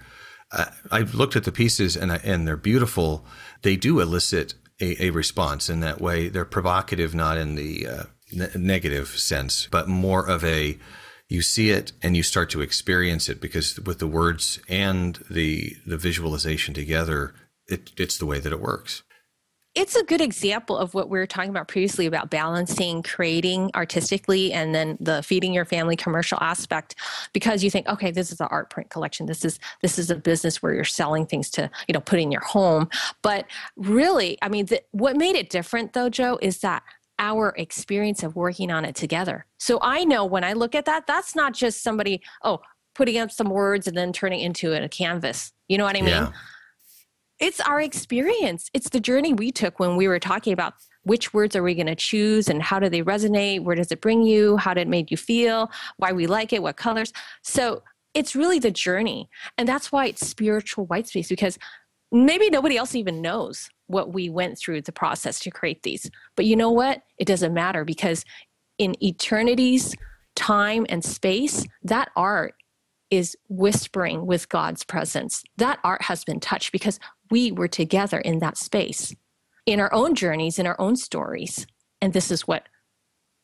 Uh, 0.51 0.65
I've 0.91 1.15
looked 1.15 1.37
at 1.37 1.45
the 1.45 1.51
pieces 1.51 1.95
and 1.95 2.11
I, 2.11 2.17
and 2.17 2.45
they're 2.45 2.57
beautiful. 2.57 3.25
They 3.61 3.77
do 3.77 4.01
elicit 4.01 4.55
a, 4.83 5.07
a, 5.07 5.09
response 5.11 5.69
in 5.69 5.79
that 5.79 6.01
way. 6.01 6.29
They're 6.29 6.45
provocative, 6.45 7.15
not 7.15 7.37
in 7.37 7.55
the 7.55 7.87
uh, 7.87 8.03
ne- 8.31 8.49
negative 8.55 9.07
sense, 9.09 9.67
but 9.71 9.87
more 9.87 10.27
of 10.27 10.43
a 10.43 10.77
you 11.29 11.41
see 11.41 11.71
it 11.71 11.93
and 12.01 12.15
you 12.15 12.23
start 12.23 12.49
to 12.51 12.61
experience 12.61 13.29
it 13.29 13.41
because 13.41 13.79
with 13.79 13.99
the 13.99 14.07
words 14.07 14.59
and 14.67 15.23
the 15.29 15.75
the 15.85 15.97
visualization 15.97 16.73
together, 16.73 17.33
it, 17.67 17.91
it's 17.97 18.17
the 18.17 18.25
way 18.25 18.39
that 18.39 18.51
it 18.51 18.59
works. 18.59 19.03
It's 19.75 19.95
a 19.95 20.03
good 20.03 20.21
example 20.21 20.77
of 20.77 20.93
what 20.93 21.09
we 21.09 21.17
were 21.17 21.25
talking 21.25 21.49
about 21.49 21.67
previously 21.67 22.05
about 22.05 22.29
balancing 22.29 23.01
creating 23.01 23.71
artistically 23.75 24.53
and 24.53 24.73
then 24.73 24.97
the 24.99 25.23
feeding 25.23 25.53
your 25.53 25.65
family 25.65 25.95
commercial 25.95 26.37
aspect 26.41 26.95
because 27.33 27.63
you 27.63 27.71
think 27.71 27.87
okay 27.87 28.11
this 28.11 28.31
is 28.31 28.39
an 28.39 28.47
art 28.51 28.69
print 28.69 28.89
collection 28.89 29.25
this 29.25 29.43
is 29.43 29.59
this 29.81 29.97
is 29.97 30.11
a 30.11 30.15
business 30.15 30.61
where 30.61 30.73
you're 30.73 30.83
selling 30.83 31.25
things 31.25 31.49
to 31.49 31.69
you 31.87 31.93
know 31.93 31.99
put 31.99 32.19
in 32.19 32.31
your 32.31 32.41
home 32.41 32.87
but 33.21 33.45
really 33.75 34.37
i 34.41 34.49
mean 34.49 34.65
the, 34.67 34.81
what 34.91 35.15
made 35.15 35.35
it 35.35 35.49
different 35.49 35.93
though 35.93 36.09
joe 36.09 36.37
is 36.41 36.59
that 36.59 36.83
our 37.19 37.53
experience 37.57 38.23
of 38.23 38.35
working 38.35 38.71
on 38.71 38.85
it 38.85 38.95
together. 38.95 39.45
So 39.57 39.79
I 39.81 40.03
know 40.03 40.25
when 40.25 40.43
I 40.43 40.53
look 40.53 40.75
at 40.75 40.85
that, 40.85 41.07
that's 41.07 41.35
not 41.35 41.53
just 41.53 41.83
somebody, 41.83 42.21
oh, 42.43 42.59
putting 42.95 43.17
up 43.17 43.31
some 43.31 43.49
words 43.49 43.87
and 43.87 43.95
then 43.95 44.13
turning 44.13 44.39
into 44.39 44.73
a 44.73 44.89
canvas. 44.89 45.51
You 45.67 45.77
know 45.77 45.85
what 45.85 45.95
I 45.95 46.01
mean? 46.01 46.09
Yeah. 46.09 46.31
It's 47.43 47.59
our 47.59 47.81
experience. 47.81 48.69
It's 48.73 48.87
the 48.87 49.01
journey 49.01 49.33
we 49.33 49.51
took 49.51 49.77
when 49.77 49.97
we 49.97 50.07
were 50.07 50.17
talking 50.17 50.53
about 50.53 50.75
which 51.01 51.33
words 51.33 51.57
are 51.57 51.61
we 51.61 51.75
going 51.75 51.87
to 51.87 51.95
choose 51.95 52.47
and 52.47 52.63
how 52.63 52.79
do 52.79 52.87
they 52.87 53.01
resonate? 53.01 53.65
Where 53.65 53.75
does 53.75 53.91
it 53.91 53.99
bring 53.99 54.21
you? 54.23 54.55
How 54.55 54.73
did 54.73 54.83
it 54.83 54.87
make 54.87 55.11
you 55.11 55.17
feel? 55.17 55.69
Why 55.97 56.13
we 56.13 56.25
like 56.25 56.53
it? 56.53 56.63
What 56.63 56.77
colors? 56.77 57.11
So 57.41 57.83
it's 58.13 58.33
really 58.33 58.59
the 58.59 58.71
journey. 58.71 59.29
And 59.57 59.67
that's 59.67 59.91
why 59.91 60.05
it's 60.05 60.25
spiritual 60.25 60.85
white 60.85 61.09
space 61.09 61.27
because 61.27 61.59
maybe 62.13 62.49
nobody 62.49 62.77
else 62.77 62.95
even 62.95 63.21
knows 63.21 63.69
what 63.87 64.13
we 64.13 64.29
went 64.29 64.57
through 64.57 64.83
the 64.83 64.93
process 64.93 65.41
to 65.41 65.51
create 65.51 65.83
these. 65.83 66.09
But 66.37 66.45
you 66.45 66.55
know 66.55 66.71
what? 66.71 67.01
It 67.17 67.27
doesn't 67.27 67.53
matter 67.53 67.83
because 67.83 68.23
in 68.77 68.95
eternity's 69.03 69.93
time 70.37 70.85
and 70.87 71.03
space, 71.03 71.65
that 71.83 72.09
art 72.15 72.53
is 73.13 73.37
whispering 73.47 74.25
with 74.25 74.49
God's 74.49 74.83
presence. 74.83 75.43
That 75.57 75.77
art 75.83 76.01
has 76.01 76.23
been 76.23 76.39
touched 76.39 76.71
because 76.71 76.99
we 77.31 77.51
were 77.51 77.67
together 77.67 78.19
in 78.19 78.39
that 78.39 78.57
space, 78.57 79.15
in 79.65 79.79
our 79.79 79.93
own 79.93 80.15
journeys, 80.15 80.59
in 80.59 80.67
our 80.67 80.79
own 80.79 80.95
stories. 80.95 81.65
And 82.01 82.13
this 82.13 82.31
is 82.31 82.47
what 82.47 82.67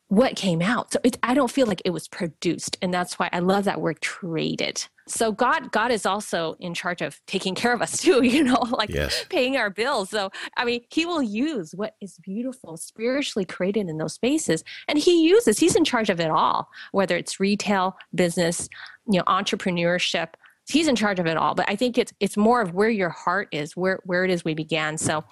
what 0.08 0.34
came 0.34 0.60
out. 0.60 0.92
So 0.92 0.98
it, 1.04 1.16
I 1.22 1.34
don't 1.34 1.50
feel 1.52 1.68
like 1.68 1.82
it 1.84 1.90
was 1.90 2.08
produced. 2.08 2.76
And 2.82 2.92
that's 2.92 3.16
why 3.16 3.30
I 3.32 3.38
love 3.38 3.62
that 3.64 3.80
word 3.80 4.00
created. 4.00 4.84
so 5.10 5.32
god 5.32 5.72
god 5.72 5.90
is 5.90 6.06
also 6.06 6.56
in 6.60 6.72
charge 6.72 7.02
of 7.02 7.20
taking 7.26 7.54
care 7.54 7.72
of 7.72 7.82
us 7.82 7.98
too 7.98 8.22
you 8.34 8.44
know 8.44 8.60
like 8.70 8.90
yes. 8.90 9.24
paying 9.28 9.56
our 9.56 9.70
bills 9.70 10.10
so 10.10 10.30
i 10.56 10.64
mean 10.64 10.80
he 10.90 11.04
will 11.04 11.22
use 11.22 11.72
what 11.74 11.94
is 12.00 12.18
beautiful 12.22 12.76
spiritually 12.76 13.44
created 13.44 13.88
in 13.88 13.98
those 13.98 14.14
spaces 14.14 14.62
and 14.88 14.98
he 14.98 15.24
uses 15.24 15.58
he's 15.58 15.74
in 15.74 15.84
charge 15.84 16.10
of 16.10 16.20
it 16.20 16.30
all 16.30 16.68
whether 16.92 17.16
it's 17.16 17.40
retail 17.40 17.96
business 18.14 18.68
you 19.10 19.18
know 19.18 19.24
entrepreneurship 19.24 20.34
he's 20.70 20.88
in 20.88 20.96
charge 20.96 21.18
of 21.18 21.26
it 21.26 21.36
all 21.36 21.54
but 21.54 21.68
i 21.68 21.76
think 21.76 21.98
it's 21.98 22.12
it's 22.20 22.36
more 22.36 22.60
of 22.60 22.74
where 22.74 22.88
your 22.88 23.10
heart 23.10 23.48
is 23.52 23.76
where 23.76 24.00
where 24.04 24.24
it 24.24 24.30
is 24.30 24.44
we 24.44 24.54
began. 24.54 24.96
So 24.98 25.24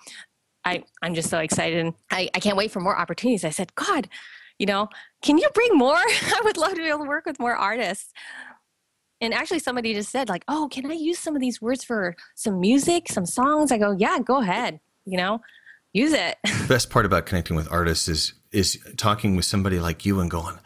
i 0.64 0.82
i'm 1.02 1.14
just 1.14 1.30
so 1.30 1.38
excited 1.38 1.78
and 1.78 1.94
i, 2.10 2.28
I 2.34 2.40
can't 2.40 2.56
wait 2.56 2.70
for 2.70 2.80
more 2.80 2.96
opportunities. 2.96 3.44
I 3.44 3.50
said 3.50 3.74
god 3.74 4.08
you 4.58 4.66
know 4.66 4.88
can 5.22 5.38
you 5.38 5.48
bring 5.54 5.76
more? 5.76 5.96
I 5.96 6.40
would 6.44 6.56
love 6.56 6.74
to 6.74 6.76
be 6.76 6.88
able 6.88 7.04
to 7.04 7.08
work 7.08 7.26
with 7.26 7.40
more 7.40 7.56
artists. 7.56 8.12
And 9.20 9.34
actually 9.34 9.58
somebody 9.58 9.94
just 9.94 10.10
said 10.10 10.28
like 10.28 10.44
oh 10.48 10.68
can 10.70 10.90
i 10.90 10.94
use 10.94 11.18
some 11.18 11.34
of 11.34 11.40
these 11.40 11.60
words 11.60 11.84
for 11.84 12.16
some 12.34 12.60
music 12.60 13.08
some 13.08 13.26
songs? 13.26 13.72
I 13.72 13.78
go 13.78 13.92
yeah 13.92 14.18
go 14.18 14.40
ahead 14.40 14.80
you 15.04 15.16
know 15.16 15.40
use 15.92 16.12
it. 16.12 16.36
The 16.44 16.66
best 16.68 16.90
part 16.90 17.06
about 17.06 17.26
connecting 17.26 17.56
with 17.56 17.70
artists 17.70 18.08
is 18.08 18.34
is 18.52 18.78
talking 18.96 19.36
with 19.36 19.44
somebody 19.44 19.78
like 19.78 20.06
you 20.06 20.20
and 20.20 20.30
going 20.30 20.58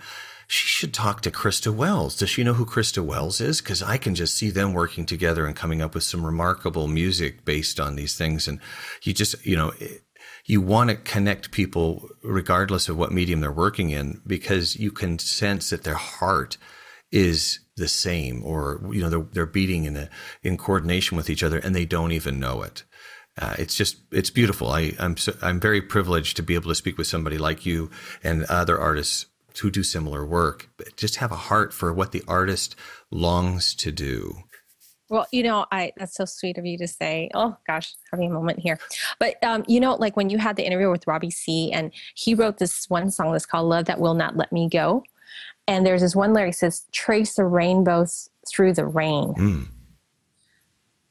she 0.53 0.67
should 0.67 0.93
talk 0.93 1.23
to 1.23 1.31
Krista 1.31 1.75
Wells. 1.75 2.15
Does 2.15 2.29
she 2.29 2.45
know 2.45 2.53
who 2.53 2.67
Krista 2.67 3.03
Wells 3.03 3.41
is? 3.41 3.63
Because 3.63 3.83
I 3.83 3.97
can 3.97 4.15
just 4.15 4.37
see 4.37 4.51
them 4.51 4.75
working 4.75 5.07
together 5.07 5.47
and 5.47 5.57
coming 5.57 5.81
up 5.81 5.95
with 5.95 6.05
some 6.05 6.27
remarkable 6.27 6.89
music 6.89 7.47
based 7.47 7.81
on 7.81 7.97
these 7.97 8.19
things. 8.19 8.47
And 8.47 8.61
you 9.03 9.15
just, 9.15 9.47
you 9.47 9.57
know, 9.57 9.73
you 10.45 10.61
want 10.61 10.91
to 10.91 10.97
connect 10.97 11.53
people 11.53 12.07
regardless 12.23 12.91
of 12.91 12.99
what 12.99 13.13
medium 13.13 13.41
they're 13.41 13.51
working 13.51 13.89
in 13.89 14.21
because 14.27 14.77
you 14.77 14.91
can 14.91 15.19
sense 15.19 15.71
that 15.71 15.85
their 15.85 15.95
heart 15.95 16.59
is 17.11 17.61
the 17.77 17.89
same 17.89 18.45
or 18.45 18.87
you 18.93 19.01
know 19.01 19.09
they're, 19.09 19.27
they're 19.33 19.47
beating 19.47 19.87
in 19.87 19.97
a, 19.97 20.11
in 20.43 20.59
coordination 20.59 21.17
with 21.17 21.31
each 21.31 21.43
other 21.43 21.59
and 21.59 21.75
they 21.75 21.87
don't 21.87 22.13
even 22.13 22.39
know 22.39 22.63
it 22.63 22.85
uh, 23.41 23.55
it's 23.59 23.75
just 23.75 23.97
it's 24.11 24.31
beautiful 24.31 24.69
I, 24.71 24.93
I'm 24.99 25.17
so, 25.17 25.35
I'm 25.41 25.61
very 25.61 25.81
privileged 25.81 26.37
to 26.37 26.43
be 26.43 26.55
able 26.55 26.69
to 26.69 26.75
speak 26.75 26.99
with 26.99 27.07
somebody 27.07 27.39
like 27.39 27.65
you 27.65 27.91
and 28.23 28.45
other 28.45 28.79
artists 28.79 29.27
who 29.59 29.71
do 29.71 29.83
similar 29.83 30.25
work 30.25 30.69
but 30.77 30.97
just 30.97 31.17
have 31.17 31.33
a 31.33 31.37
heart 31.37 31.73
for 31.73 31.93
what 31.93 32.13
the 32.13 32.23
artist 32.29 32.75
longs 33.11 33.75
to 33.75 33.91
do 33.93 34.45
well, 35.09 35.27
you 35.31 35.43
know, 35.43 35.67
I 35.71 35.93
that's 35.99 36.15
so 36.15 36.25
sweet 36.25 36.57
of 36.57 36.65
you 36.65 36.79
to 36.79 36.89
say. 36.89 37.29
Oh 37.35 37.55
gosh, 37.67 37.97
having 38.11 38.31
a 38.31 38.33
moment 38.33 38.61
here. 38.61 38.79
But 39.19 39.35
um, 39.45 39.63
you 39.69 39.79
know, 39.79 39.95
like 39.97 40.17
when 40.17 40.31
you 40.31 40.39
had 40.39 40.57
the 40.57 40.65
interview 40.65 40.91
with 40.91 41.07
Robbie 41.07 41.31
Seay, 41.31 41.71
and 41.71 41.93
he 42.15 42.35
wrote 42.35 42.57
this 42.57 42.89
one 42.89 43.11
song 43.11 43.31
that's 43.33 43.45
called 43.45 43.69
"Love 43.69 43.85
That 43.85 44.01
Will 44.01 44.15
Not 44.15 44.39
Let 44.39 44.53
Me 44.53 44.71
Go," 44.71 45.05
and 45.67 45.87
there's 45.87 46.01
this 46.01 46.17
one 46.17 46.33
lyric 46.33 46.55
says 46.55 46.85
trace 46.93 47.35
the 47.35 47.45
rainbows 47.45 48.29
through 48.49 48.73
the 48.73 48.87
rain 48.87 49.35
mm. 49.35 49.67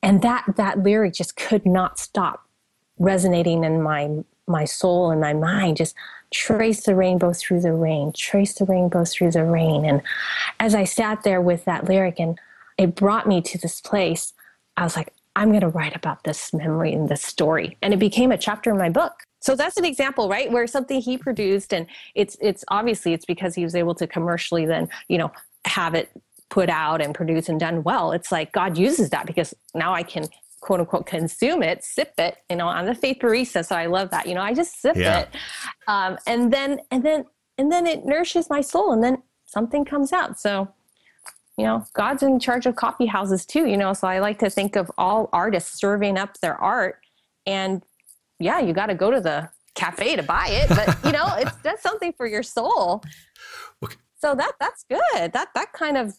and 0.04 0.22
that 0.22 0.46
that 0.58 0.84
lyric 0.84 1.14
just 1.14 1.36
could 1.36 1.66
not 1.66 2.00
stop 2.00 2.48
resonating 2.98 3.64
in 3.64 3.82
my 3.82 4.10
my 4.52 4.66
soul 4.66 5.12
and 5.12 5.22
my 5.22 5.34
mind 5.34 5.78
just 5.78 5.96
trace 6.32 6.86
the 6.86 6.96
rainbow 6.96 7.34
through 7.34 7.62
the 7.62 7.74
rain 7.74 8.12
trace 8.16 8.54
the 8.56 8.66
rainbow 8.66 9.04
through 9.04 9.32
the 9.32 9.44
rain. 9.44 9.86
And 9.86 10.02
as 10.60 10.76
i 10.76 10.84
sat 10.84 11.24
there 11.24 11.42
with 11.42 11.66
that 11.66 11.86
lyric 11.86 12.20
and 12.20 12.38
it 12.78 12.96
brought 12.96 13.28
me 13.28 13.42
to 13.42 13.58
this 13.58 13.82
place 13.82 14.34
i 14.78 14.84
was 14.84 14.96
like 14.96 15.14
i'm 15.36 15.50
going 15.50 15.62
to 15.62 15.70
write 15.70 15.96
about 15.96 16.24
this 16.24 16.54
memory 16.54 16.94
and 16.94 17.10
this 17.10 17.22
story. 17.22 17.78
And 17.82 17.94
it 17.94 18.00
became 18.00 18.32
a 18.32 18.38
chapter 18.38 18.72
in 18.72 18.78
my 18.78 18.90
book. 18.90 19.14
So 19.40 19.56
that's 19.56 19.78
an 19.78 19.86
example 19.86 20.30
right 20.30 20.52
where 20.52 20.68
something 20.68 21.02
he 21.02 21.18
produced 21.18 21.74
and 21.74 21.88
it's 22.16 22.38
it's 22.42 22.64
obviously 22.68 23.14
it's 23.14 23.26
because 23.26 23.56
he 23.56 23.64
was 23.64 23.76
able 23.76 23.96
to 23.96 24.08
commercially 24.08 24.66
then 24.66 24.90
you 25.08 25.18
know 25.18 25.32
have 25.66 25.96
it 25.96 26.10
put 26.50 26.70
out 26.70 27.02
and 27.02 27.16
produced 27.16 27.50
and 27.50 27.60
done 27.60 27.84
well. 27.84 28.12
It's 28.12 28.32
like 28.32 28.52
god 28.52 28.78
uses 28.78 29.10
that 29.10 29.26
because 29.26 29.54
now 29.74 29.94
i 29.94 30.04
can 30.04 30.28
quote 30.62 30.80
unquote 30.80 31.06
consume 31.06 31.62
it 31.62 31.84
sip 31.84 32.14
it 32.18 32.38
you 32.50 32.56
know 32.56 32.68
i'm 32.68 32.86
the 32.86 32.96
faith 32.96 33.18
barista 33.20 33.66
so 33.66 33.76
i 33.76 33.86
love 33.86 34.10
that 34.10 34.28
you 34.28 34.34
know 34.34 34.42
i 34.42 34.54
just 34.54 34.80
sip 34.82 34.96
yeah. 34.96 35.20
it 35.20 35.30
um, 35.88 36.18
and 36.28 36.54
then 36.54 36.80
and 36.92 37.04
then 37.04 37.26
and 37.58 37.72
then 37.72 37.86
it 37.86 38.06
nourishes 38.06 38.50
my 38.50 38.62
soul 38.62 38.92
and 38.92 39.04
then 39.04 39.22
something 39.46 39.84
comes 39.84 40.14
out 40.14 40.40
so 40.40 40.72
you 41.58 41.66
know 41.66 41.84
god's 41.94 42.24
in 42.24 42.40
charge 42.40 42.66
of 42.66 42.76
coffee 42.76 43.08
houses 43.08 43.46
too 43.46 43.66
you 43.66 43.76
know 43.76 43.92
so 43.92 44.08
i 44.08 44.20
like 44.20 44.40
to 44.40 44.50
think 44.50 44.76
of 44.76 44.90
all 44.98 45.30
artists 45.34 45.80
serving 45.80 46.18
up 46.18 46.40
their 46.40 46.56
art 46.56 47.02
and 47.46 47.84
yeah, 48.40 48.60
you 48.60 48.74
got 48.74 48.88
to 48.88 48.96
go 48.96 49.12
to 49.12 49.22
the 49.22 49.50
cafe 49.76 50.16
to 50.16 50.24
buy 50.24 50.48
it, 50.50 50.70
but 50.70 50.98
you 51.06 51.12
know, 51.12 51.28
it's 51.38 51.56
that's 51.58 51.84
something 51.84 52.14
for 52.14 52.28
your 52.28 52.44
soul. 52.44 53.04
Okay. 53.84 53.96
So 54.20 54.36
that 54.36 54.54
that's 54.60 54.84
good. 54.90 55.34
That 55.34 55.50
that 55.56 55.74
kind 55.74 55.98
of 55.98 56.16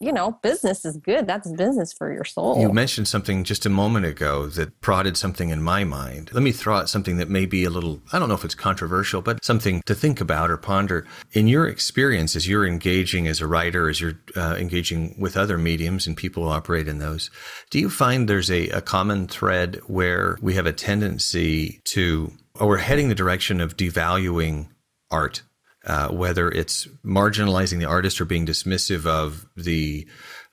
you 0.00 0.12
know, 0.12 0.38
business 0.42 0.84
is 0.84 0.96
good. 0.96 1.26
That's 1.26 1.50
business 1.52 1.92
for 1.92 2.12
your 2.12 2.24
soul. 2.24 2.60
You 2.60 2.72
mentioned 2.72 3.08
something 3.08 3.42
just 3.42 3.66
a 3.66 3.70
moment 3.70 4.06
ago 4.06 4.46
that 4.46 4.80
prodded 4.80 5.16
something 5.16 5.50
in 5.50 5.60
my 5.60 5.82
mind. 5.82 6.30
Let 6.32 6.42
me 6.44 6.52
throw 6.52 6.76
out 6.76 6.88
something 6.88 7.16
that 7.16 7.28
may 7.28 7.46
be 7.46 7.64
a 7.64 7.70
little, 7.70 8.00
I 8.12 8.18
don't 8.18 8.28
know 8.28 8.36
if 8.36 8.44
it's 8.44 8.54
controversial, 8.54 9.22
but 9.22 9.44
something 9.44 9.82
to 9.86 9.94
think 9.96 10.20
about 10.20 10.50
or 10.50 10.56
ponder. 10.56 11.04
In 11.32 11.48
your 11.48 11.66
experience, 11.66 12.36
as 12.36 12.46
you're 12.46 12.66
engaging 12.66 13.26
as 13.26 13.40
a 13.40 13.48
writer, 13.48 13.88
as 13.88 14.00
you're 14.00 14.20
uh, 14.36 14.56
engaging 14.58 15.16
with 15.18 15.36
other 15.36 15.58
mediums 15.58 16.06
and 16.06 16.16
people 16.16 16.44
who 16.44 16.50
operate 16.50 16.86
in 16.86 16.98
those, 16.98 17.30
do 17.70 17.80
you 17.80 17.90
find 17.90 18.28
there's 18.28 18.50
a, 18.50 18.68
a 18.68 18.80
common 18.80 19.26
thread 19.26 19.80
where 19.86 20.38
we 20.40 20.54
have 20.54 20.66
a 20.66 20.72
tendency 20.72 21.80
to, 21.84 22.32
or 22.54 22.68
we're 22.68 22.76
heading 22.78 23.08
the 23.08 23.14
direction 23.16 23.60
of 23.60 23.76
devaluing 23.76 24.68
art 25.10 25.42
uh, 25.88 26.08
whether 26.08 26.50
it's 26.50 26.86
marginalizing 27.04 27.78
the 27.78 27.86
artist 27.86 28.20
or 28.20 28.24
being 28.24 28.46
dismissive 28.46 29.06
of 29.06 29.46
the 29.56 30.06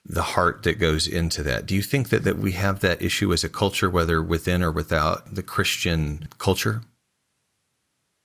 the 0.08 0.22
heart 0.22 0.62
that 0.62 0.78
goes 0.78 1.08
into 1.08 1.42
that. 1.42 1.66
Do 1.66 1.74
you 1.74 1.82
think 1.82 2.10
that, 2.10 2.22
that 2.22 2.38
we 2.38 2.52
have 2.52 2.78
that 2.80 3.02
issue 3.02 3.32
as 3.32 3.42
a 3.42 3.48
culture, 3.48 3.90
whether 3.90 4.22
within 4.22 4.62
or 4.62 4.70
without 4.70 5.34
the 5.34 5.42
Christian 5.42 6.28
culture? 6.38 6.82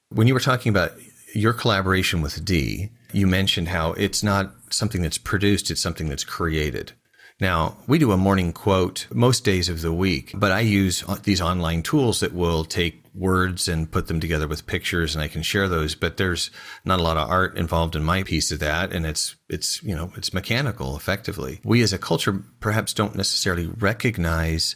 When 0.10 0.28
you 0.28 0.36
were 0.36 0.40
talking 0.40 0.70
about 0.70 0.94
your 1.34 1.54
collaboration 1.54 2.22
with 2.22 2.46
D, 2.46 2.92
you 3.14 3.26
mentioned 3.26 3.70
how 3.70 3.94
it's 3.94 4.22
not 4.22 4.54
something 4.70 5.02
that's 5.02 5.18
produced, 5.18 5.72
it's 5.72 5.82
something 5.82 6.08
that's 6.08 6.24
created. 6.24 6.92
Now, 7.40 7.78
we 7.88 7.98
do 7.98 8.12
a 8.12 8.18
morning 8.18 8.54
quote 8.54 9.08
most 9.12 9.44
days 9.44 9.68
of 9.68 9.82
the 9.82 9.92
week, 9.92 10.32
but 10.36 10.52
I 10.52 10.60
use 10.60 11.04
these 11.24 11.42
online 11.42 11.82
tools 11.82 12.20
that 12.20 12.34
will 12.34 12.64
take 12.64 13.01
words 13.14 13.68
and 13.68 13.92
put 13.92 14.08
them 14.08 14.20
together 14.20 14.48
with 14.48 14.66
pictures 14.66 15.16
and 15.16 15.24
I 15.24 15.28
can 15.28 15.44
share 15.44 15.68
those, 15.68 15.96
but 15.96 16.18
there's 16.18 16.50
not 16.86 17.00
a 17.00 17.04
lot 17.04 17.18
of 17.18 17.30
art 17.30 17.58
involved 17.58 17.96
in 17.96 18.04
my 18.04 18.24
piece 18.24 18.52
of 18.52 18.60
that. 18.60 18.94
And 18.94 19.06
it's, 19.06 19.36
it's, 19.50 19.84
you 19.84 19.96
know, 19.96 20.12
it's 20.16 20.34
mechanical 20.34 20.96
effectively. 20.96 21.60
We 21.64 21.82
as 21.82 21.94
a 21.94 21.98
culture 21.98 22.44
perhaps 22.60 22.94
don't 22.94 23.16
necessarily 23.16 23.68
recognize 23.68 24.76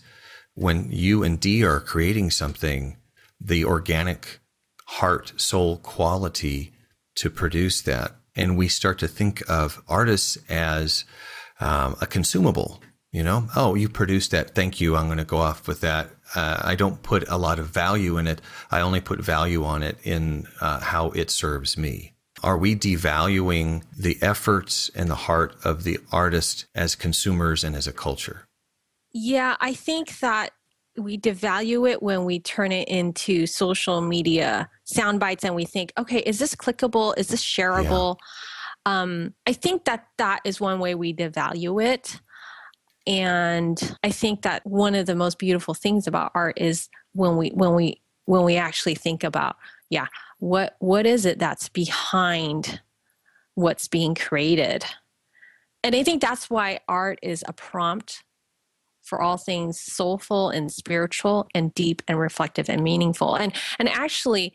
when 0.54 0.92
you 0.92 1.24
and 1.24 1.40
D 1.40 1.64
are 1.64 1.80
creating 1.80 2.32
something, 2.32 2.98
the 3.40 3.66
organic 3.66 4.40
heart, 4.86 5.34
soul 5.38 5.78
quality 5.78 6.74
to 7.16 7.30
produce 7.30 7.82
that. 7.84 8.16
And 8.36 8.58
we 8.58 8.68
start 8.68 9.00
to 9.00 9.08
think 9.08 9.42
of 9.50 9.82
artists 9.88 10.38
as 10.50 11.06
um, 11.60 11.96
a 12.02 12.06
consumable. 12.06 12.82
You 13.12 13.24
know, 13.24 13.48
oh, 13.56 13.76
you 13.76 13.88
produced 13.88 14.32
that. 14.32 14.56
Thank 14.56 14.82
you. 14.82 14.98
I'm 14.98 15.06
going 15.06 15.20
to 15.20 15.24
go 15.24 15.38
off 15.38 15.70
with 15.70 15.80
that. 15.82 16.10
Uh, 16.34 16.62
I 16.64 16.76
don't 16.76 17.02
put 17.04 17.28
a 17.30 17.38
lot 17.38 17.60
of 17.60 17.68
value 17.68 18.18
in 18.18 18.28
it. 18.28 18.42
I 18.72 18.82
only 18.82 19.02
put 19.02 19.20
value 19.20 19.64
on 19.64 19.84
it 19.84 19.98
in 20.04 20.48
uh, 20.62 20.80
how 20.80 21.12
it 21.12 21.30
serves 21.30 21.78
me. 21.78 22.14
Are 22.44 22.58
we 22.58 22.76
devaluing 22.76 23.84
the 23.98 24.18
efforts 24.22 24.90
and 24.96 25.10
the 25.10 25.16
heart 25.16 25.56
of 25.64 25.84
the 25.84 26.00
artist 26.12 26.66
as 26.76 26.96
consumers 26.96 27.64
and 27.64 27.76
as 27.76 27.88
a 27.88 27.94
culture? 27.94 28.48
Yeah, 29.14 29.56
I 29.62 29.74
think 29.74 30.20
that 30.20 30.52
we 30.98 31.18
devalue 31.18 31.90
it 31.90 32.02
when 32.02 32.26
we 32.26 32.40
turn 32.40 32.72
it 32.72 32.88
into 32.88 33.46
social 33.48 34.02
media 34.02 34.70
sound 34.84 35.20
bites 35.20 35.44
and 35.44 35.56
we 35.56 35.66
think, 35.66 35.94
okay, 35.98 36.20
is 36.20 36.40
this 36.40 36.56
clickable? 36.56 37.18
Is 37.18 37.28
this 37.28 37.44
shareable? 37.44 38.16
Yeah 38.18 38.26
um, 38.86 39.34
I 39.48 39.54
think 39.54 39.86
that 39.86 40.08
that 40.18 40.42
is 40.46 40.62
one 40.62 40.80
way 40.80 40.96
we 40.96 41.14
devalue 41.14 41.84
it. 41.84 42.20
And 43.08 43.98
I 44.04 44.10
think 44.10 44.42
that 44.42 44.66
one 44.66 44.96
of 44.96 45.06
the 45.06 45.16
most 45.16 45.38
beautiful 45.38 45.74
things 45.74 46.08
about 46.08 46.32
art 46.34 46.58
is 46.60 46.90
when 47.14 47.38
we 47.38 47.50
when 47.50 47.76
we 47.76 48.02
when 48.26 48.44
we 48.44 48.58
actually 48.58 48.96
think 48.96 49.24
about, 49.24 49.58
yeah, 49.90 50.08
what 50.40 50.76
what 50.80 51.06
is 51.06 51.26
it 51.26 51.40
that's 51.40 51.70
behind 51.70 52.82
what's 53.54 53.88
being 53.88 54.16
created? 54.16 54.86
And 55.84 55.96
I 55.96 56.04
think 56.04 56.22
that's 56.22 56.50
why 56.50 56.80
art 56.88 57.20
is 57.22 57.44
a 57.48 57.54
prompt 57.54 58.24
for 59.04 59.22
all 59.22 59.38
things 59.38 59.80
soulful 59.80 60.50
and 60.50 60.72
spiritual 60.72 61.48
and 61.54 61.74
deep 61.76 62.02
and 62.08 62.20
reflective 62.20 62.70
and 62.70 62.84
meaningful. 62.84 63.36
And 63.36 63.54
and 63.78 63.88
actually 63.88 64.52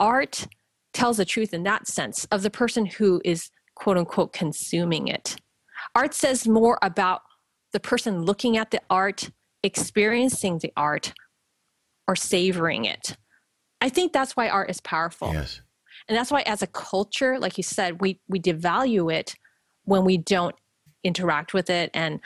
art 0.00 0.48
tells 0.92 1.16
the 1.18 1.24
truth 1.24 1.54
in 1.54 1.62
that 1.62 1.86
sense 1.86 2.24
of 2.26 2.42
the 2.42 2.50
person 2.50 2.86
who 2.86 3.20
is 3.24 3.50
quote 3.76 3.96
unquote 3.96 4.32
consuming 4.32 5.06
it. 5.06 5.36
Art 5.94 6.12
says 6.12 6.48
more 6.48 6.78
about 6.82 7.22
the 7.74 7.80
person 7.80 8.22
looking 8.22 8.56
at 8.56 8.70
the 8.70 8.80
art, 8.88 9.30
experiencing 9.62 10.58
the 10.58 10.72
art, 10.76 11.12
or 12.06 12.14
savoring 12.16 12.84
it. 12.86 13.16
I 13.80 13.88
think 13.88 14.12
that's 14.12 14.36
why 14.36 14.48
art 14.48 14.70
is 14.70 14.80
powerful. 14.80 15.32
Yes. 15.34 15.60
And 16.08 16.16
that's 16.16 16.30
why 16.30 16.42
as 16.42 16.62
a 16.62 16.66
culture, 16.68 17.38
like 17.38 17.58
you 17.58 17.64
said, 17.64 18.00
we 18.00 18.20
we 18.28 18.40
devalue 18.40 19.12
it 19.12 19.34
when 19.84 20.04
we 20.04 20.16
don't 20.16 20.54
interact 21.02 21.52
with 21.52 21.68
it 21.68 21.90
and 21.92 22.20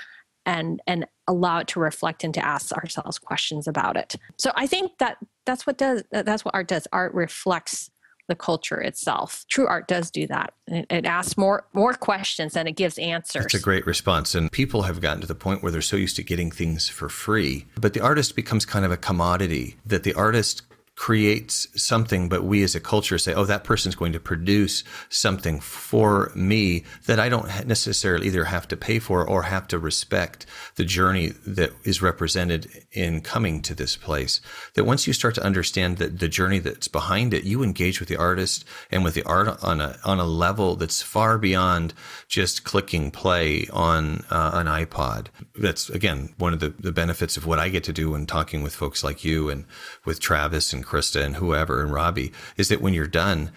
and 0.44 0.80
and 0.86 1.06
allow 1.26 1.58
it 1.58 1.68
to 1.68 1.80
reflect 1.80 2.24
and 2.24 2.34
to 2.34 2.44
ask 2.44 2.72
ourselves 2.72 3.18
questions 3.18 3.66
about 3.66 3.96
it 3.96 4.14
so 4.38 4.52
i 4.54 4.66
think 4.66 4.92
that 4.98 5.18
that's 5.44 5.66
what 5.66 5.76
does 5.76 6.02
that's 6.10 6.44
what 6.44 6.54
art 6.54 6.68
does 6.68 6.86
art 6.92 7.12
reflects 7.12 7.90
the 8.28 8.36
culture 8.36 8.80
itself. 8.80 9.44
True 9.48 9.66
art 9.66 9.88
does 9.88 10.10
do 10.10 10.26
that. 10.28 10.54
It, 10.66 10.86
it 10.90 11.04
asks 11.06 11.36
more 11.36 11.66
more 11.72 11.94
questions 11.94 12.52
than 12.54 12.66
it 12.66 12.76
gives 12.76 12.98
answers. 12.98 13.46
It's 13.46 13.54
a 13.54 13.60
great 13.60 13.86
response 13.86 14.34
and 14.34 14.52
people 14.52 14.82
have 14.82 15.00
gotten 15.00 15.20
to 15.20 15.26
the 15.26 15.34
point 15.34 15.62
where 15.62 15.72
they're 15.72 15.80
so 15.80 15.96
used 15.96 16.16
to 16.16 16.22
getting 16.22 16.50
things 16.50 16.88
for 16.88 17.08
free 17.08 17.66
but 17.76 17.92
the 17.94 18.00
artist 18.00 18.36
becomes 18.36 18.64
kind 18.64 18.84
of 18.84 18.90
a 18.90 18.96
commodity 18.96 19.76
that 19.84 20.02
the 20.02 20.14
artist 20.14 20.62
creates 20.98 21.68
something, 21.80 22.28
but 22.28 22.42
we 22.42 22.64
as 22.64 22.74
a 22.74 22.80
culture 22.80 23.18
say, 23.18 23.32
oh, 23.32 23.44
that 23.44 23.62
person's 23.62 23.94
going 23.94 24.12
to 24.12 24.18
produce 24.18 24.82
something 25.08 25.60
for 25.60 26.32
me 26.34 26.82
that 27.06 27.20
I 27.20 27.28
don't 27.28 27.46
necessarily 27.66 28.26
either 28.26 28.46
have 28.46 28.66
to 28.66 28.76
pay 28.76 28.98
for 28.98 29.24
or 29.24 29.42
have 29.42 29.68
to 29.68 29.78
respect 29.78 30.44
the 30.74 30.84
journey 30.84 31.28
that 31.46 31.70
is 31.84 32.02
represented 32.02 32.84
in 32.90 33.20
coming 33.20 33.62
to 33.62 33.76
this 33.76 33.96
place. 33.96 34.40
That 34.74 34.86
once 34.86 35.06
you 35.06 35.12
start 35.12 35.36
to 35.36 35.44
understand 35.44 35.98
that 35.98 36.18
the 36.18 36.28
journey 36.28 36.58
that's 36.58 36.88
behind 36.88 37.32
it, 37.32 37.44
you 37.44 37.62
engage 37.62 38.00
with 38.00 38.08
the 38.08 38.16
artist 38.16 38.64
and 38.90 39.04
with 39.04 39.14
the 39.14 39.22
art 39.22 39.62
on 39.62 39.80
a, 39.80 39.96
on 40.04 40.18
a 40.18 40.26
level 40.26 40.74
that's 40.74 41.00
far 41.00 41.38
beyond 41.38 41.94
just 42.26 42.64
clicking 42.64 43.12
play 43.12 43.68
on 43.72 44.24
uh, 44.30 44.50
an 44.54 44.66
iPod. 44.66 45.28
That's 45.54 45.88
again, 45.90 46.34
one 46.38 46.52
of 46.52 46.58
the, 46.58 46.70
the 46.70 46.92
benefits 46.92 47.36
of 47.36 47.46
what 47.46 47.60
I 47.60 47.68
get 47.68 47.84
to 47.84 47.92
do 47.92 48.10
when 48.10 48.26
talking 48.26 48.64
with 48.64 48.74
folks 48.74 49.04
like 49.04 49.24
you 49.24 49.48
and 49.48 49.64
with 50.04 50.18
Travis 50.18 50.72
and 50.72 50.87
Krista 50.88 51.24
and 51.24 51.36
whoever 51.36 51.82
and 51.82 51.92
Robbie 51.92 52.32
is 52.56 52.68
that 52.68 52.80
when 52.80 52.94
you're 52.94 53.06
done, 53.06 53.50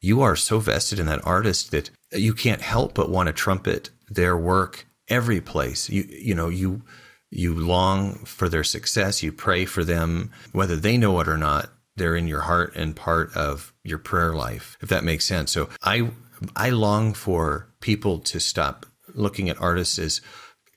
you 0.00 0.22
are 0.22 0.36
so 0.36 0.58
vested 0.58 0.98
in 0.98 1.06
that 1.06 1.26
artist 1.26 1.70
that 1.70 1.90
you 2.12 2.32
can't 2.32 2.62
help 2.62 2.94
but 2.94 3.10
want 3.10 3.26
to 3.26 3.32
trumpet 3.32 3.90
their 4.08 4.36
work 4.36 4.86
every 5.08 5.40
place. 5.40 5.90
You 5.90 6.04
you 6.08 6.34
know 6.34 6.48
you 6.48 6.82
you 7.30 7.54
long 7.54 8.14
for 8.24 8.48
their 8.48 8.64
success. 8.64 9.22
You 9.22 9.32
pray 9.32 9.64
for 9.64 9.84
them, 9.84 10.30
whether 10.52 10.76
they 10.76 10.96
know 10.96 11.20
it 11.20 11.28
or 11.28 11.36
not. 11.36 11.70
They're 11.96 12.16
in 12.16 12.28
your 12.28 12.42
heart 12.42 12.76
and 12.76 12.94
part 12.94 13.36
of 13.36 13.74
your 13.82 13.98
prayer 13.98 14.32
life, 14.32 14.78
if 14.80 14.88
that 14.88 15.04
makes 15.04 15.24
sense. 15.24 15.50
So 15.50 15.68
I 15.82 16.10
I 16.54 16.70
long 16.70 17.12
for 17.12 17.68
people 17.80 18.20
to 18.20 18.38
stop 18.38 18.86
looking 19.14 19.48
at 19.48 19.60
artists 19.60 19.98
as 19.98 20.20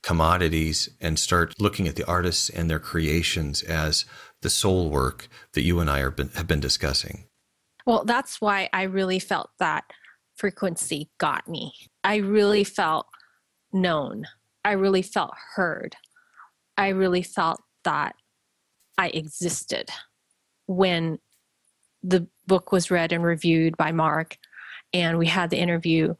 commodities 0.02 0.88
and 1.00 1.18
start 1.18 1.54
looking 1.60 1.86
at 1.86 1.94
the 1.94 2.06
artists 2.06 2.50
and 2.50 2.68
their 2.68 2.80
creations 2.80 3.62
as 3.62 4.04
the 4.42 4.50
soul 4.50 4.90
work 4.90 5.28
that 5.54 5.62
you 5.62 5.80
and 5.80 5.88
I 5.88 6.06
been, 6.10 6.28
have 6.30 6.46
been 6.46 6.60
discussing. 6.60 7.24
Well, 7.86 8.04
that's 8.04 8.40
why 8.40 8.68
I 8.72 8.82
really 8.82 9.18
felt 9.18 9.50
that 9.58 9.84
frequency 10.36 11.10
got 11.18 11.48
me. 11.48 11.72
I 12.04 12.16
really 12.16 12.64
felt 12.64 13.06
known. 13.72 14.26
I 14.64 14.72
really 14.72 15.02
felt 15.02 15.32
heard. 15.54 15.96
I 16.76 16.88
really 16.88 17.22
felt 17.22 17.60
that 17.84 18.14
I 18.98 19.08
existed 19.08 19.90
when 20.66 21.18
the 22.02 22.26
book 22.46 22.72
was 22.72 22.90
read 22.90 23.12
and 23.12 23.24
reviewed 23.24 23.76
by 23.76 23.92
Mark 23.92 24.36
and 24.92 25.18
we 25.18 25.26
had 25.26 25.50
the 25.50 25.58
interview. 25.58 26.14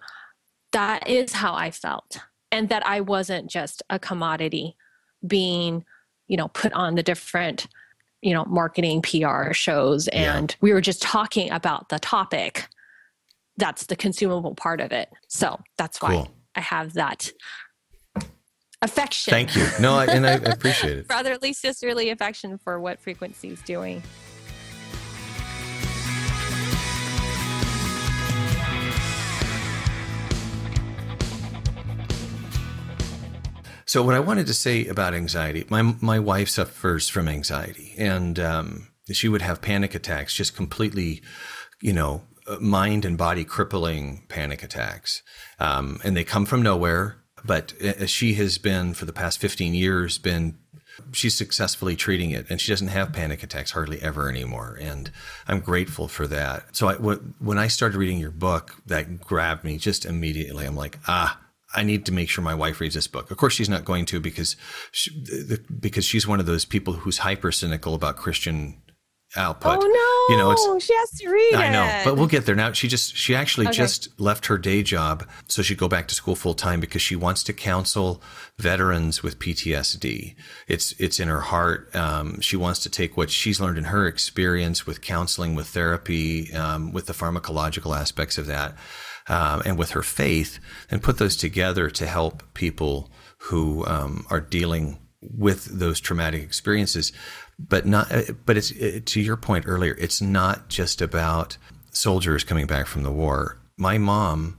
That 0.72 1.08
is 1.08 1.32
how 1.32 1.54
I 1.54 1.70
felt. 1.70 2.18
And 2.50 2.68
that 2.68 2.86
I 2.86 3.00
wasn't 3.00 3.50
just 3.50 3.82
a 3.90 3.98
commodity 3.98 4.76
being, 5.26 5.84
you 6.28 6.36
know, 6.36 6.48
put 6.48 6.72
on 6.72 6.94
the 6.94 7.02
different 7.02 7.66
you 8.22 8.32
know 8.32 8.44
marketing 8.46 9.02
pr 9.02 9.52
shows 9.52 10.08
and 10.08 10.50
yeah. 10.50 10.56
we 10.60 10.72
were 10.72 10.80
just 10.80 11.02
talking 11.02 11.50
about 11.50 11.88
the 11.88 11.98
topic. 11.98 12.68
That's 13.58 13.84
the 13.86 13.96
consumable 13.96 14.54
part 14.54 14.80
of 14.80 14.92
it. 14.92 15.10
So 15.28 15.60
that's 15.76 16.00
why 16.00 16.14
cool. 16.14 16.34
i 16.56 16.60
have 16.60 16.94
that 16.94 17.30
affection. 18.80 19.30
Thank 19.30 19.54
you. 19.54 19.66
No 19.80 19.94
I, 19.94 20.06
and 20.06 20.26
i 20.26 20.32
appreciate 20.44 20.98
it. 20.98 21.08
Brotherly 21.08 21.52
sisterly 21.52 22.10
affection 22.10 22.58
for 22.58 22.80
what 22.80 23.00
frequency 23.00 23.50
is 23.50 23.60
doing 23.62 24.02
So, 33.92 34.02
what 34.02 34.14
I 34.14 34.20
wanted 34.20 34.46
to 34.46 34.54
say 34.54 34.86
about 34.86 35.12
anxiety, 35.12 35.66
my 35.68 35.82
my 35.82 36.18
wife 36.18 36.48
suffers 36.48 37.10
from 37.10 37.28
anxiety, 37.28 37.92
and 37.98 38.40
um, 38.40 38.88
she 39.10 39.28
would 39.28 39.42
have 39.42 39.60
panic 39.60 39.94
attacks, 39.94 40.34
just 40.34 40.56
completely, 40.56 41.20
you 41.82 41.92
know, 41.92 42.22
mind 42.58 43.04
and 43.04 43.18
body 43.18 43.44
crippling 43.44 44.22
panic 44.30 44.62
attacks, 44.62 45.20
um, 45.60 46.00
and 46.04 46.16
they 46.16 46.24
come 46.24 46.46
from 46.46 46.62
nowhere. 46.62 47.18
But 47.44 47.74
uh, 47.82 48.06
she 48.06 48.32
has 48.32 48.56
been 48.56 48.94
for 48.94 49.04
the 49.04 49.12
past 49.12 49.38
fifteen 49.38 49.74
years 49.74 50.16
been 50.16 50.56
she's 51.12 51.34
successfully 51.34 51.94
treating 51.94 52.30
it 52.30 52.46
and 52.48 52.60
she 52.60 52.72
doesn't 52.72 52.88
have 52.88 53.12
panic 53.12 53.42
attacks 53.42 53.72
hardly 53.72 54.00
ever 54.00 54.30
anymore. 54.30 54.78
And 54.80 55.10
i'm 55.48 55.60
grateful 55.60 56.08
for 56.08 56.26
that. 56.28 56.74
So 56.76 56.88
I, 56.88 56.94
when 56.94 57.58
i 57.58 57.66
started 57.66 57.98
reading 57.98 58.18
your 58.18 58.30
book 58.30 58.76
that 58.86 59.20
grabbed 59.20 59.64
me 59.64 59.76
just 59.76 60.06
immediately. 60.06 60.64
I'm 60.64 60.76
like 60.76 60.98
ah 61.06 61.41
I 61.74 61.82
need 61.82 62.06
to 62.06 62.12
make 62.12 62.28
sure 62.28 62.44
my 62.44 62.54
wife 62.54 62.80
reads 62.80 62.94
this 62.94 63.06
book. 63.06 63.30
Of 63.30 63.36
course, 63.36 63.54
she's 63.54 63.68
not 63.68 63.84
going 63.84 64.04
to 64.06 64.20
because 64.20 64.56
she, 64.90 65.10
the, 65.10 65.64
because 65.80 66.04
she's 66.04 66.26
one 66.26 66.40
of 66.40 66.46
those 66.46 66.64
people 66.64 66.94
who's 66.94 67.18
hyper 67.18 67.52
cynical 67.52 67.94
about 67.94 68.16
Christian 68.16 68.82
output. 69.36 69.78
Oh 69.82 70.28
no! 70.28 70.34
You 70.34 70.42
know, 70.42 70.50
it's 70.50 70.84
she 70.84 70.94
has 70.94 71.10
to 71.18 71.28
read 71.28 71.54
I 71.54 71.70
know, 71.70 72.02
but 72.04 72.16
we'll 72.16 72.26
get 72.26 72.46
there. 72.46 72.54
Now 72.54 72.72
she 72.72 72.88
just 72.88 73.16
she 73.16 73.34
actually 73.34 73.66
okay. 73.68 73.76
just 73.76 74.20
left 74.20 74.46
her 74.46 74.58
day 74.58 74.82
job 74.82 75.26
so 75.48 75.62
she'd 75.62 75.78
go 75.78 75.88
back 75.88 76.08
to 76.08 76.14
school 76.14 76.36
full 76.36 76.54
time 76.54 76.80
because 76.80 77.02
she 77.02 77.16
wants 77.16 77.42
to 77.44 77.52
counsel 77.52 78.22
veterans 78.58 79.22
with 79.22 79.38
PTSD. 79.38 80.34
It's 80.68 80.92
it's 80.98 81.18
in 81.18 81.28
her 81.28 81.40
heart. 81.40 81.94
Um, 81.94 82.40
she 82.40 82.56
wants 82.56 82.80
to 82.80 82.90
take 82.90 83.16
what 83.16 83.30
she's 83.30 83.60
learned 83.60 83.78
in 83.78 83.84
her 83.84 84.06
experience 84.06 84.86
with 84.86 85.00
counseling, 85.00 85.54
with 85.54 85.68
therapy, 85.68 86.52
um, 86.52 86.92
with 86.92 87.06
the 87.06 87.14
pharmacological 87.14 87.96
aspects 87.96 88.38
of 88.38 88.46
that 88.46 88.76
um, 89.28 89.62
and 89.64 89.78
with 89.78 89.90
her 89.90 90.02
faith, 90.02 90.58
and 90.90 91.02
put 91.02 91.18
those 91.18 91.36
together 91.36 91.90
to 91.90 92.06
help 92.06 92.42
people 92.54 93.10
who 93.38 93.84
um, 93.86 94.26
are 94.30 94.40
dealing 94.40 94.98
with 95.20 95.64
those 95.66 96.00
traumatic 96.00 96.42
experiences. 96.42 97.12
But 97.58 97.86
not, 97.86 98.12
uh, 98.12 98.32
but 98.44 98.56
it's 98.56 98.70
it, 98.72 99.06
to 99.06 99.20
your 99.20 99.36
point 99.36 99.64
earlier. 99.68 99.96
It's 99.98 100.20
not 100.20 100.68
just 100.68 101.00
about 101.00 101.56
soldiers 101.90 102.44
coming 102.44 102.66
back 102.66 102.86
from 102.86 103.02
the 103.02 103.12
war. 103.12 103.58
My 103.76 103.98
mom 103.98 104.58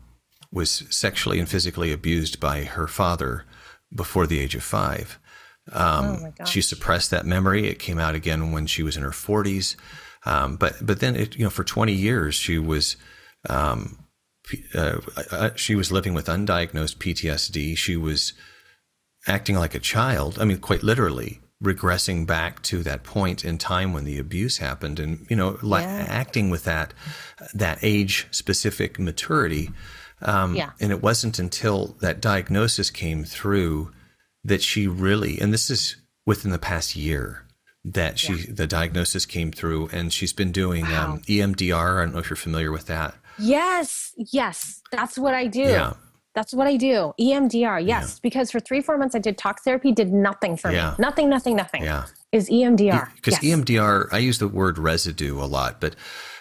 was 0.51 0.83
sexually 0.89 1.39
and 1.39 1.49
physically 1.49 1.91
abused 1.91 2.39
by 2.39 2.63
her 2.63 2.87
father 2.87 3.45
before 3.93 4.27
the 4.27 4.39
age 4.39 4.55
of 4.55 4.63
five. 4.63 5.19
Um, 5.71 6.33
oh 6.39 6.45
she 6.45 6.61
suppressed 6.61 7.11
that 7.11 7.25
memory. 7.25 7.67
It 7.67 7.79
came 7.79 7.99
out 7.99 8.15
again 8.15 8.51
when 8.51 8.67
she 8.67 8.83
was 8.83 8.97
in 8.97 9.03
her 9.03 9.09
40s. 9.09 9.75
Um, 10.25 10.55
but 10.55 10.75
but 10.85 10.99
then 10.99 11.15
it, 11.15 11.35
you 11.35 11.43
know 11.43 11.49
for 11.49 11.63
20 11.63 11.91
years 11.91 12.35
she 12.35 12.57
was 12.57 12.95
um, 13.49 13.97
uh, 14.75 15.51
she 15.55 15.75
was 15.75 15.91
living 15.91 16.13
with 16.13 16.27
undiagnosed 16.27 16.97
PTSD. 16.97 17.77
She 17.77 17.95
was 17.95 18.33
acting 19.27 19.55
like 19.55 19.75
a 19.75 19.79
child. 19.79 20.37
I 20.39 20.45
mean, 20.45 20.57
quite 20.57 20.83
literally 20.83 21.39
regressing 21.63 22.27
back 22.27 22.61
to 22.63 22.83
that 22.83 23.03
point 23.03 23.45
in 23.45 23.57
time 23.57 23.93
when 23.93 24.03
the 24.03 24.19
abuse 24.19 24.57
happened, 24.57 24.99
and 24.99 25.25
you 25.29 25.35
know, 25.35 25.57
yeah. 25.63 26.05
acting 26.09 26.49
with 26.49 26.65
that 26.65 26.93
that 27.53 27.79
age 27.81 28.27
specific 28.31 28.99
maturity. 28.99 29.71
Um, 30.21 30.55
yeah. 30.55 30.71
And 30.79 30.91
it 30.91 31.01
wasn't 31.01 31.37
until 31.37 31.97
that 31.99 32.21
diagnosis 32.21 32.89
came 32.89 33.25
through 33.25 33.91
that 34.45 34.61
she 34.61 34.87
really, 34.87 35.39
and 35.39 35.53
this 35.53 35.69
is 35.69 35.97
within 36.25 36.51
the 36.51 36.59
past 36.59 36.95
year, 36.95 37.45
that 37.83 38.19
she 38.19 38.33
yeah. 38.33 38.45
the 38.49 38.67
diagnosis 38.67 39.25
came 39.25 39.51
through, 39.51 39.89
and 39.91 40.13
she's 40.13 40.33
been 40.33 40.51
doing 40.51 40.83
wow. 40.85 41.13
um, 41.13 41.19
EMDR. 41.21 42.01
I 42.01 42.03
don't 42.05 42.13
know 42.13 42.19
if 42.19 42.29
you're 42.29 42.37
familiar 42.37 42.71
with 42.71 42.85
that. 42.87 43.15
Yes, 43.37 44.13
yes, 44.17 44.81
that's 44.91 45.17
what 45.17 45.33
I 45.33 45.47
do. 45.47 45.61
Yeah. 45.61 45.93
That's 46.35 46.51
what 46.51 46.65
I 46.65 46.77
do. 46.77 47.13
EMDR, 47.19 47.85
yes, 47.85 48.13
yeah. 48.15 48.19
because 48.23 48.49
for 48.49 48.59
three, 48.59 48.81
four 48.81 48.97
months 48.97 49.13
I 49.13 49.19
did 49.19 49.37
talk 49.37 49.61
therapy, 49.61 49.91
did 49.91 50.11
nothing 50.11 50.57
for 50.57 50.71
yeah. 50.71 50.91
me. 50.91 50.95
Nothing, 50.97 51.29
nothing, 51.29 51.55
nothing. 51.55 51.83
Yeah. 51.83 52.05
Is 52.31 52.49
EMDR. 52.49 53.13
Because 53.15 53.43
yes. 53.43 53.55
EMDR, 53.55 54.07
I 54.11 54.17
use 54.17 54.39
the 54.39 54.47
word 54.47 54.79
residue 54.79 55.39
a 55.39 55.45
lot, 55.45 55.79
but 55.79 55.95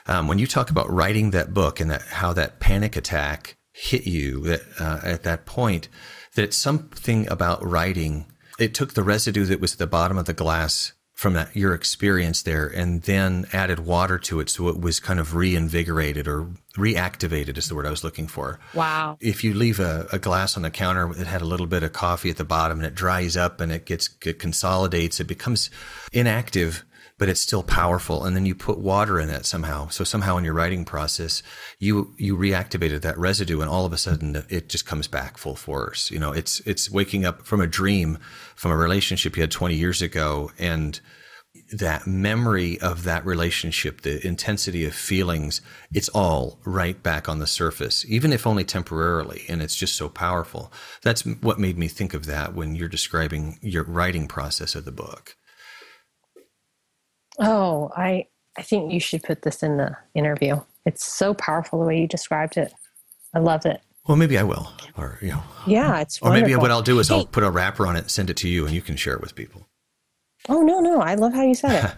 um, 0.06 0.28
when 0.28 0.38
you 0.38 0.46
talk 0.46 0.70
about 0.70 0.90
writing 0.90 1.30
that 1.32 1.52
book 1.52 1.78
and 1.78 1.90
that, 1.90 2.02
how 2.02 2.32
that 2.32 2.58
panic 2.58 2.96
attack 2.96 3.56
hit 3.72 4.06
you 4.06 4.40
that, 4.40 4.62
uh, 4.80 5.00
at 5.02 5.22
that 5.24 5.44
point, 5.44 5.88
that 6.34 6.54
something 6.54 7.28
about 7.30 7.64
writing. 7.64 8.26
It 8.58 8.74
took 8.74 8.94
the 8.94 9.02
residue 9.02 9.44
that 9.46 9.60
was 9.60 9.74
at 9.74 9.78
the 9.78 9.86
bottom 9.86 10.18
of 10.18 10.26
the 10.26 10.32
glass 10.32 10.92
from 11.22 11.34
that 11.34 11.54
your 11.54 11.72
experience 11.72 12.42
there 12.42 12.66
and 12.66 13.02
then 13.02 13.46
added 13.52 13.78
water 13.78 14.18
to 14.18 14.40
it 14.40 14.50
so 14.50 14.66
it 14.66 14.80
was 14.80 14.98
kind 14.98 15.20
of 15.20 15.36
reinvigorated 15.36 16.26
or 16.26 16.48
reactivated 16.74 17.56
is 17.56 17.68
the 17.68 17.76
word 17.76 17.86
I 17.86 17.90
was 17.90 18.02
looking 18.02 18.26
for. 18.26 18.58
Wow. 18.74 19.18
If 19.20 19.44
you 19.44 19.54
leave 19.54 19.78
a, 19.78 20.08
a, 20.10 20.18
glass 20.18 20.56
on 20.56 20.64
the 20.64 20.70
counter 20.70 21.14
that 21.14 21.28
had 21.28 21.40
a 21.40 21.44
little 21.44 21.68
bit 21.68 21.84
of 21.84 21.92
coffee 21.92 22.28
at 22.28 22.38
the 22.38 22.44
bottom 22.44 22.78
and 22.78 22.86
it 22.86 22.96
dries 22.96 23.36
up 23.36 23.60
and 23.60 23.70
it 23.70 23.86
gets 23.86 24.10
it 24.26 24.40
consolidates, 24.40 25.20
it 25.20 25.28
becomes 25.28 25.70
inactive 26.12 26.82
but 27.22 27.28
it's 27.28 27.40
still 27.40 27.62
powerful. 27.62 28.24
And 28.24 28.34
then 28.34 28.46
you 28.46 28.56
put 28.56 28.78
water 28.78 29.20
in 29.20 29.30
it 29.30 29.46
somehow. 29.46 29.86
So 29.90 30.02
somehow 30.02 30.38
in 30.38 30.44
your 30.44 30.54
writing 30.54 30.84
process, 30.84 31.40
you, 31.78 32.12
you 32.18 32.36
reactivated 32.36 33.02
that 33.02 33.16
residue 33.16 33.60
and 33.60 33.70
all 33.70 33.86
of 33.86 33.92
a 33.92 33.96
sudden 33.96 34.44
it 34.48 34.68
just 34.68 34.86
comes 34.86 35.06
back 35.06 35.38
full 35.38 35.54
force. 35.54 36.10
You 36.10 36.18
know, 36.18 36.32
it's, 36.32 36.58
it's 36.66 36.90
waking 36.90 37.24
up 37.24 37.46
from 37.46 37.60
a 37.60 37.68
dream, 37.68 38.18
from 38.56 38.72
a 38.72 38.76
relationship 38.76 39.36
you 39.36 39.44
had 39.44 39.52
20 39.52 39.76
years 39.76 40.02
ago 40.02 40.50
and, 40.58 40.98
that 41.70 42.06
memory 42.06 42.80
of 42.80 43.04
that 43.04 43.24
relationship, 43.24 44.00
the 44.00 44.26
intensity 44.26 44.84
of 44.84 44.94
feelings, 44.94 45.60
it's 45.92 46.08
all 46.10 46.58
right 46.64 47.02
back 47.02 47.28
on 47.28 47.38
the 47.38 47.46
surface, 47.46 48.04
even 48.08 48.32
if 48.32 48.46
only 48.46 48.64
temporarily. 48.64 49.42
And 49.48 49.62
it's 49.62 49.76
just 49.76 49.94
so 49.96 50.08
powerful. 50.08 50.72
That's 51.02 51.22
what 51.22 51.60
made 51.60 51.78
me 51.78 51.88
think 51.88 52.14
of 52.14 52.26
that 52.26 52.54
when 52.54 52.74
you're 52.74 52.88
describing 52.88 53.58
your 53.62 53.84
writing 53.84 54.28
process 54.28 54.74
of 54.74 54.84
the 54.86 54.92
book. 54.92 55.36
Oh, 57.38 57.90
I, 57.96 58.26
I 58.56 58.62
think 58.62 58.92
you 58.92 59.00
should 59.00 59.22
put 59.22 59.42
this 59.42 59.62
in 59.62 59.76
the 59.76 59.96
interview. 60.14 60.60
It's 60.84 61.04
so 61.04 61.34
powerful 61.34 61.80
the 61.80 61.86
way 61.86 62.00
you 62.00 62.06
described 62.06 62.56
it. 62.56 62.72
I 63.34 63.38
love 63.38 63.64
it. 63.66 63.80
Well, 64.06 64.16
maybe 64.16 64.36
I 64.36 64.42
will, 64.42 64.72
or 64.96 65.18
you 65.22 65.28
know, 65.28 65.42
yeah, 65.64 66.00
it's. 66.00 66.20
Or 66.20 66.30
wonderful. 66.30 66.48
maybe 66.48 66.60
what 66.60 66.72
I'll 66.72 66.82
do 66.82 66.98
is 66.98 67.08
hey. 67.08 67.14
I'll 67.14 67.26
put 67.26 67.44
a 67.44 67.50
wrapper 67.50 67.86
on 67.86 67.94
it, 67.96 68.10
send 68.10 68.30
it 68.30 68.36
to 68.38 68.48
you, 68.48 68.66
and 68.66 68.74
you 68.74 68.82
can 68.82 68.96
share 68.96 69.14
it 69.14 69.20
with 69.20 69.36
people. 69.36 69.68
Oh 70.48 70.60
no, 70.60 70.80
no, 70.80 71.00
I 71.00 71.14
love 71.14 71.32
how 71.34 71.42
you 71.42 71.54
said 71.54 71.84
it. 71.84 71.94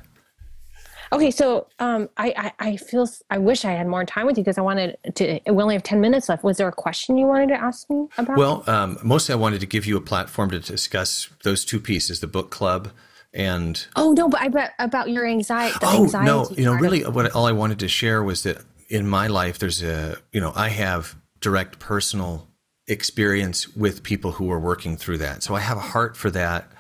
okay, 1.15 1.31
so 1.31 1.67
um, 1.79 2.11
I, 2.19 2.53
I, 2.61 2.69
I 2.69 2.77
feel 2.77 3.09
I 3.31 3.39
wish 3.39 3.65
I 3.65 3.71
had 3.73 3.87
more 3.87 4.05
time 4.05 4.27
with 4.27 4.37
you 4.37 4.45
because 4.45 4.59
I 4.59 4.61
wanted 4.61 4.99
to. 5.15 5.41
We 5.47 5.63
only 5.63 5.75
have 5.75 5.83
ten 5.83 6.03
minutes 6.03 6.29
left. 6.29 6.45
Was 6.45 6.59
there 6.59 6.69
a 6.69 6.73
question 6.73 7.17
you 7.17 7.27
wanted 7.27 7.49
to 7.49 7.55
ask 7.55 7.89
me 7.89 8.07
about? 8.19 8.37
Well, 8.37 8.65
um, 8.67 8.99
mostly 9.03 9.33
I 9.33 9.37
wanted 9.37 9.61
to 9.61 9.67
give 9.67 9.87
you 9.87 9.97
a 9.97 10.03
platform 10.03 10.51
to 10.51 10.61
discuss 10.61 11.31
those 11.43 11.65
two 11.65 11.81
pieces: 11.81 12.21
the 12.21 12.27
book 12.27 12.51
club 12.51 12.91
and. 13.35 13.87
Oh 13.97 14.13
no, 14.13 14.29
but 14.29 14.41
I 14.41 14.49
bet 14.49 14.73
about 14.79 15.11
your 15.11 15.27
anxiety. 15.27 15.77
Oh 15.83 16.05
anxiety 16.05 16.27
no, 16.27 16.49
you 16.57 16.65
know, 16.65 16.75
really, 16.75 17.05
of- 17.05 17.15
what 17.15 17.31
all 17.33 17.47
I 17.47 17.53
wanted 17.53 17.81
to 17.81 17.89
share 17.89 18.23
was 18.23 18.43
that 18.45 18.63
in 18.89 19.07
my 19.07 19.27
life, 19.27 19.59
there's 19.59 19.83
a 19.83 20.17
you 20.33 20.41
know, 20.41 20.53
I 20.55 20.69
have 20.69 21.17
direct 21.41 21.79
personal 21.79 22.49
experience 22.87 23.75
with 23.75 24.03
people 24.03 24.33
who 24.33 24.51
are 24.51 24.61
working 24.61 24.97
through 24.97 25.19
that, 25.19 25.43
so 25.43 25.55
I 25.55 25.61
have 25.61 25.77
a 25.77 25.81
heart 25.81 26.17
for 26.17 26.31
that 26.31 26.71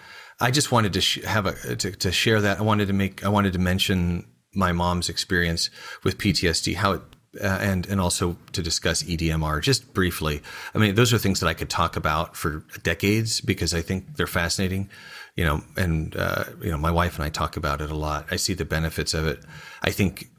I 0.40 0.50
just 0.50 0.72
wanted 0.72 0.92
to 0.94 1.00
sh- 1.00 1.22
have 1.24 1.46
a 1.46 1.76
to, 1.76 1.90
to, 1.90 2.12
share 2.12 2.40
that. 2.40 2.58
I 2.58 2.62
wanted 2.62 2.88
to 2.88 2.92
make 2.92 3.24
I 3.24 3.28
wanted 3.28 3.52
to 3.52 3.58
mention 3.58 4.26
my 4.54 4.72
mom's 4.72 5.08
experience 5.08 5.70
with 6.02 6.18
PTSD, 6.18 6.74
how 6.76 6.92
it 6.92 7.02
uh, 7.42 7.58
and 7.60 7.86
and 7.86 8.00
also 8.00 8.36
to 8.52 8.62
discuss 8.62 9.02
EDMR 9.02 9.62
just 9.62 9.92
briefly. 9.94 10.42
I 10.74 10.78
mean, 10.78 10.94
those 10.94 11.12
are 11.12 11.18
things 11.18 11.40
that 11.40 11.48
I 11.48 11.54
could 11.54 11.70
talk 11.70 11.96
about 11.96 12.36
for 12.36 12.64
decades 12.82 13.40
because 13.40 13.74
I 13.74 13.82
think 13.82 14.16
they're 14.16 14.26
fascinating. 14.26 14.90
You 15.36 15.44
know, 15.44 15.64
and 15.76 16.16
uh, 16.16 16.44
you 16.62 16.70
know, 16.70 16.78
my 16.78 16.90
wife 16.90 17.16
and 17.16 17.24
I 17.24 17.28
talk 17.28 17.56
about 17.56 17.80
it 17.80 17.90
a 17.90 17.96
lot. 17.96 18.26
I 18.30 18.36
see 18.36 18.54
the 18.54 18.64
benefits 18.64 19.14
of 19.14 19.26
it. 19.26 19.40
I 19.82 19.90
think 19.90 20.30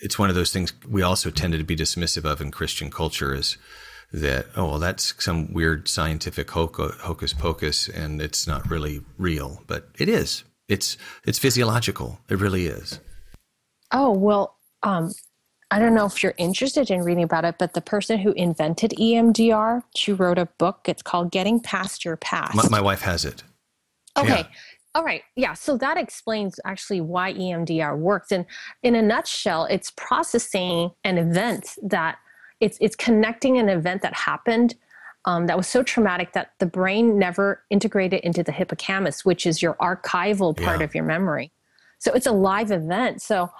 it's 0.00 0.18
one 0.18 0.28
of 0.28 0.34
those 0.34 0.52
things 0.52 0.72
we 0.88 1.02
also 1.02 1.30
tended 1.30 1.60
to 1.60 1.66
be 1.66 1.76
dismissive 1.76 2.24
of 2.24 2.40
in 2.40 2.50
Christian 2.50 2.90
culture 2.90 3.34
is 3.34 3.56
that 4.12 4.46
oh 4.54 4.68
well 4.68 4.78
that's 4.78 5.14
some 5.22 5.52
weird 5.52 5.88
scientific 5.88 6.50
hocus 6.50 7.32
pocus 7.32 7.88
and 7.88 8.22
it's 8.22 8.46
not 8.46 8.68
really 8.70 9.00
real 9.18 9.62
but 9.66 9.88
it 9.98 10.08
is. 10.08 10.44
It's 10.68 10.96
it's 11.24 11.38
physiological. 11.38 12.20
It 12.28 12.38
really 12.38 12.66
is. 12.66 13.00
Oh 13.92 14.12
well 14.12 14.56
um 14.82 15.12
i 15.70 15.78
don't 15.78 15.94
know 15.94 16.04
if 16.04 16.22
you're 16.22 16.34
interested 16.36 16.90
in 16.90 17.00
reading 17.00 17.24
about 17.24 17.46
it 17.46 17.56
but 17.58 17.72
the 17.72 17.80
person 17.80 18.18
who 18.18 18.32
invented 18.32 18.90
emdr 18.98 19.82
she 19.96 20.12
wrote 20.12 20.38
a 20.38 20.46
book. 20.58 20.80
It's 20.86 21.02
called 21.02 21.30
getting 21.30 21.60
past 21.60 22.04
your 22.04 22.16
past. 22.16 22.54
My, 22.54 22.68
my 22.68 22.80
wife 22.80 23.00
has 23.00 23.24
it 23.24 23.42
okay 24.16 24.40
yeah. 24.40 24.46
All 24.96 25.02
right. 25.02 25.22
Yeah. 25.34 25.54
So 25.54 25.76
that 25.78 25.96
explains 25.96 26.60
actually 26.64 27.00
why 27.00 27.34
EMDR 27.34 27.98
works. 27.98 28.30
And 28.30 28.46
in 28.84 28.94
a 28.94 29.02
nutshell, 29.02 29.64
it's 29.64 29.92
processing 29.96 30.92
an 31.02 31.18
event 31.18 31.76
that 31.82 32.18
it's 32.60 32.78
it's 32.80 32.94
connecting 32.94 33.58
an 33.58 33.68
event 33.68 34.02
that 34.02 34.14
happened 34.14 34.76
um, 35.24 35.46
that 35.46 35.56
was 35.56 35.66
so 35.66 35.82
traumatic 35.82 36.32
that 36.34 36.52
the 36.60 36.66
brain 36.66 37.18
never 37.18 37.64
integrated 37.70 38.20
into 38.20 38.42
the 38.42 38.52
hippocampus, 38.52 39.24
which 39.24 39.46
is 39.46 39.60
your 39.60 39.74
archival 39.74 40.56
part 40.56 40.78
yeah. 40.78 40.84
of 40.84 40.94
your 40.94 41.04
memory. 41.04 41.50
So 41.98 42.12
it's 42.12 42.26
a 42.26 42.32
live 42.32 42.70
event. 42.70 43.22
So 43.22 43.50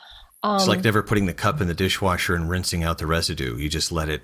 um, 0.42 0.56
it's 0.56 0.68
like 0.68 0.84
never 0.84 1.02
putting 1.02 1.26
the 1.26 1.34
cup 1.34 1.60
in 1.60 1.66
the 1.66 1.74
dishwasher 1.74 2.34
and 2.34 2.48
rinsing 2.48 2.84
out 2.84 2.98
the 2.98 3.06
residue. 3.06 3.56
You 3.56 3.68
just 3.68 3.90
let 3.90 4.08
it 4.08 4.22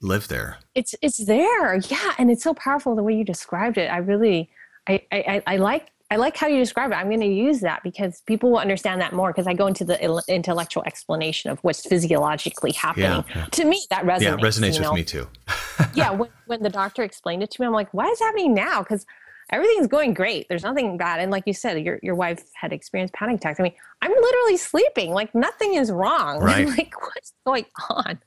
live 0.00 0.28
there. 0.28 0.58
It's 0.74 0.94
it's 1.02 1.18
there, 1.18 1.76
yeah, 1.76 2.14
and 2.18 2.30
it's 2.30 2.42
so 2.42 2.54
powerful 2.54 2.96
the 2.96 3.02
way 3.02 3.14
you 3.14 3.24
described 3.24 3.76
it. 3.78 3.88
I 3.88 3.98
really, 3.98 4.50
I 4.88 5.02
I, 5.12 5.42
I 5.46 5.56
like 5.56 5.90
I 6.10 6.16
like 6.16 6.36
how 6.38 6.46
you 6.46 6.58
describe 6.58 6.90
it. 6.90 6.94
I'm 6.94 7.08
going 7.08 7.20
to 7.20 7.26
use 7.26 7.60
that 7.60 7.82
because 7.82 8.22
people 8.22 8.50
will 8.50 8.58
understand 8.58 8.98
that 9.02 9.12
more 9.12 9.30
because 9.30 9.46
I 9.46 9.52
go 9.52 9.66
into 9.66 9.84
the 9.84 10.24
intellectual 10.26 10.82
explanation 10.84 11.50
of 11.50 11.58
what's 11.60 11.86
physiologically 11.86 12.72
happening. 12.72 13.24
Yeah. 13.34 13.44
To 13.44 13.64
me, 13.66 13.84
that 13.90 14.04
resonates. 14.04 14.20
Yeah, 14.22 14.34
it 14.34 14.40
resonates 14.40 14.72
with 14.78 14.80
know? 14.80 14.92
me 14.94 15.04
too. 15.04 15.28
yeah, 15.94 16.10
when, 16.10 16.30
when 16.46 16.62
the 16.62 16.70
doctor 16.70 17.02
explained 17.02 17.42
it 17.42 17.50
to 17.50 17.60
me, 17.60 17.66
I'm 17.66 17.74
like, 17.74 17.92
why 17.92 18.06
is 18.06 18.18
it 18.22 18.24
happening 18.24 18.54
now? 18.54 18.82
Because 18.82 19.04
everything's 19.50 19.86
going 19.86 20.14
great. 20.14 20.46
There's 20.48 20.62
nothing 20.62 20.96
bad. 20.96 21.20
And 21.20 21.30
like 21.30 21.44
you 21.46 21.54
said, 21.54 21.82
your, 21.82 21.98
your 22.02 22.14
wife 22.14 22.44
had 22.54 22.72
experienced 22.72 23.14
panic 23.14 23.36
attacks. 23.36 23.58
I 23.58 23.62
mean, 23.62 23.74
I'm 24.02 24.10
literally 24.10 24.56
sleeping. 24.56 25.12
Like 25.12 25.34
nothing 25.34 25.74
is 25.74 25.90
wrong. 25.90 26.38
Right. 26.48 26.66
like 26.66 26.94
what's 27.00 27.34
going 27.44 27.66
on? 27.90 28.20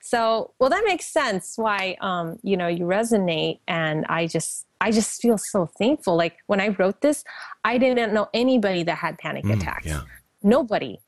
So, 0.00 0.54
well, 0.58 0.70
that 0.70 0.84
makes 0.86 1.06
sense 1.06 1.54
why, 1.56 1.96
um, 2.00 2.38
you 2.42 2.56
know, 2.56 2.66
you 2.66 2.84
resonate. 2.84 3.60
And 3.68 4.06
I 4.06 4.26
just, 4.26 4.66
I 4.80 4.90
just 4.90 5.20
feel 5.20 5.36
so 5.36 5.66
thankful. 5.66 6.16
Like 6.16 6.38
when 6.46 6.60
I 6.60 6.68
wrote 6.68 7.02
this, 7.02 7.24
I 7.64 7.76
didn't 7.78 8.14
know 8.14 8.28
anybody 8.32 8.84
that 8.84 8.96
had 8.96 9.18
panic 9.18 9.44
mm, 9.44 9.56
attacks. 9.56 9.86
Yeah. 9.86 10.02
Nobody. 10.42 10.98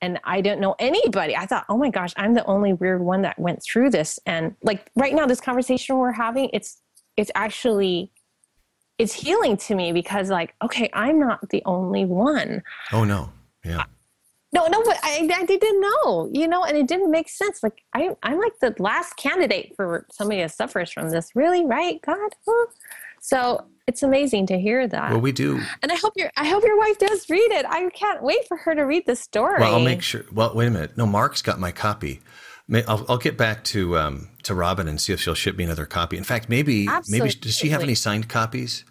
And 0.00 0.18
I 0.24 0.40
didn't 0.40 0.60
know 0.60 0.74
anybody. 0.80 1.36
I 1.36 1.46
thought, 1.46 1.64
oh 1.68 1.78
my 1.78 1.88
gosh, 1.88 2.12
I'm 2.16 2.34
the 2.34 2.44
only 2.46 2.72
weird 2.72 3.00
one 3.00 3.22
that 3.22 3.38
went 3.38 3.62
through 3.62 3.90
this. 3.90 4.18
And 4.26 4.56
like 4.62 4.90
right 4.96 5.14
now, 5.14 5.26
this 5.26 5.40
conversation 5.40 5.96
we're 5.98 6.10
having, 6.10 6.50
it's 6.52 6.78
it's 7.16 7.30
actually 7.34 8.10
it's 8.98 9.12
healing 9.12 9.56
to 9.56 9.74
me 9.74 9.92
because 9.92 10.30
like, 10.30 10.54
okay, 10.62 10.90
I'm 10.92 11.18
not 11.18 11.48
the 11.50 11.62
only 11.64 12.04
one. 12.04 12.62
Oh 12.92 13.04
no. 13.04 13.30
Yeah. 13.64 13.84
No, 14.54 14.66
no, 14.66 14.82
but 14.84 14.98
I, 15.02 15.28
I 15.34 15.46
didn't 15.46 15.80
know, 15.80 16.28
you 16.30 16.46
know, 16.46 16.64
and 16.64 16.76
it 16.76 16.86
didn't 16.86 17.10
make 17.10 17.30
sense. 17.30 17.62
Like 17.62 17.82
I, 17.94 18.10
I'm 18.22 18.38
like 18.38 18.52
the 18.60 18.74
last 18.78 19.16
candidate 19.16 19.72
for 19.76 20.06
somebody 20.10 20.42
that 20.42 20.52
suffers 20.52 20.92
from 20.92 21.08
this. 21.08 21.30
Really, 21.34 21.64
right, 21.64 22.00
God? 22.02 22.34
Huh? 22.46 22.66
So 23.22 23.64
it's 23.86 24.02
amazing 24.02 24.46
to 24.48 24.58
hear 24.58 24.86
that. 24.86 25.10
Well, 25.10 25.20
we 25.20 25.32
do, 25.32 25.58
and 25.82 25.90
I 25.90 25.94
hope 25.94 26.12
your 26.16 26.30
I 26.36 26.46
hope 26.46 26.64
your 26.64 26.78
wife 26.78 26.98
does 26.98 27.30
read 27.30 27.50
it. 27.50 27.64
I 27.66 27.88
can't 27.90 28.22
wait 28.22 28.46
for 28.46 28.58
her 28.58 28.74
to 28.74 28.82
read 28.82 29.06
the 29.06 29.16
story. 29.16 29.60
Well, 29.60 29.74
I'll 29.74 29.80
make 29.80 30.02
sure. 30.02 30.24
Well, 30.30 30.54
wait 30.54 30.66
a 30.66 30.70
minute. 30.70 30.98
No, 30.98 31.06
Mark's 31.06 31.40
got 31.40 31.58
my 31.58 31.72
copy. 31.72 32.20
I'll, 32.86 33.04
I'll 33.08 33.18
get 33.18 33.36
back 33.36 33.64
to 33.64 33.98
um, 33.98 34.28
to 34.44 34.54
Robin 34.54 34.88
and 34.88 35.00
see 35.00 35.12
if 35.12 35.20
she'll 35.20 35.34
ship 35.34 35.56
me 35.56 35.64
another 35.64 35.86
copy. 35.86 36.16
In 36.16 36.24
fact, 36.24 36.48
maybe 36.48 36.86
Absolutely. 36.88 37.28
maybe 37.28 37.40
does 37.40 37.56
she 37.56 37.68
have 37.70 37.82
any 37.82 37.94
signed 37.94 38.28
copies? 38.28 38.84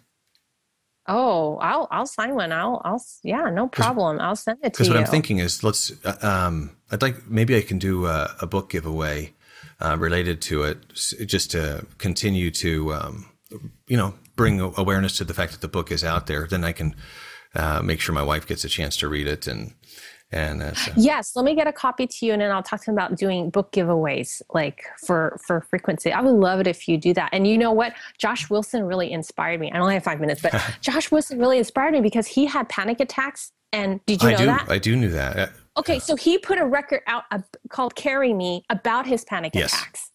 Oh, 1.08 1.56
I'll 1.56 1.88
I'll 1.90 2.06
sign 2.06 2.34
one. 2.34 2.52
I'll 2.52 2.80
I'll 2.84 3.02
yeah, 3.24 3.50
no 3.50 3.68
problem. 3.68 4.20
I'll 4.20 4.36
send 4.36 4.58
it 4.58 4.62
to 4.62 4.66
you. 4.66 4.70
Because 4.70 4.88
what 4.88 4.98
I'm 4.98 5.06
thinking 5.06 5.38
is, 5.38 5.64
let's. 5.64 5.92
Uh, 6.04 6.16
um, 6.22 6.76
I'd 6.90 7.02
like 7.02 7.28
maybe 7.28 7.56
I 7.56 7.62
can 7.62 7.78
do 7.78 8.06
a, 8.06 8.34
a 8.40 8.46
book 8.46 8.70
giveaway 8.70 9.34
uh, 9.80 9.96
related 9.98 10.40
to 10.42 10.62
it, 10.62 10.94
just 10.94 11.50
to 11.52 11.86
continue 11.98 12.50
to 12.52 12.92
um, 12.94 13.26
you 13.88 13.96
know 13.96 14.14
bring 14.36 14.60
awareness 14.60 15.16
to 15.16 15.24
the 15.24 15.34
fact 15.34 15.52
that 15.52 15.60
the 15.60 15.68
book 15.68 15.90
is 15.90 16.04
out 16.04 16.26
there, 16.26 16.46
then 16.46 16.64
I 16.64 16.72
can 16.72 16.94
uh, 17.54 17.82
make 17.82 18.00
sure 18.00 18.14
my 18.14 18.22
wife 18.22 18.46
gets 18.46 18.64
a 18.64 18.68
chance 18.68 18.96
to 18.98 19.08
read 19.08 19.26
it 19.26 19.46
and 19.46 19.74
and 20.32 20.62
uh, 20.62 20.74
so. 20.74 20.92
yes 20.96 21.36
let 21.36 21.44
me 21.44 21.54
get 21.54 21.66
a 21.66 21.72
copy 21.72 22.06
to 22.06 22.26
you 22.26 22.32
and 22.32 22.40
then 22.40 22.50
i'll 22.50 22.62
talk 22.62 22.80
to 22.82 22.90
him 22.90 22.94
about 22.94 23.16
doing 23.16 23.50
book 23.50 23.70
giveaways 23.72 24.42
like 24.54 24.84
for 24.98 25.38
for 25.46 25.60
frequency. 25.62 26.12
I 26.12 26.20
would 26.20 26.34
love 26.34 26.60
it 26.60 26.66
if 26.66 26.88
you 26.88 26.96
do 26.98 27.12
that. 27.14 27.30
And 27.32 27.46
you 27.46 27.58
know 27.58 27.72
what? 27.72 27.94
Josh 28.18 28.50
wilson 28.50 28.84
really 28.84 29.12
inspired 29.12 29.60
me. 29.60 29.70
I 29.72 29.78
only 29.78 29.94
have 29.94 30.04
five 30.04 30.20
minutes 30.20 30.40
but 30.40 30.54
josh 30.80 31.10
wilson 31.10 31.38
really 31.38 31.58
inspired 31.58 31.92
me 31.92 32.00
because 32.00 32.26
he 32.26 32.46
had 32.46 32.68
panic 32.68 33.00
attacks 33.00 33.52
and 33.72 34.04
did 34.06 34.22
you 34.22 34.28
know 34.28 34.34
I 34.34 34.38
do, 34.38 34.46
that? 34.46 34.66
I 34.70 34.78
do 34.78 34.96
knew 34.96 35.10
that. 35.10 35.52
Okay 35.76 35.98
so 35.98 36.16
he 36.16 36.38
put 36.38 36.58
a 36.58 36.64
record 36.64 37.00
out 37.06 37.24
uh, 37.30 37.40
called 37.68 37.94
carry 37.94 38.32
me 38.32 38.64
about 38.70 39.06
his 39.06 39.24
panic 39.24 39.52
yes. 39.54 39.72
attacks. 39.72 40.10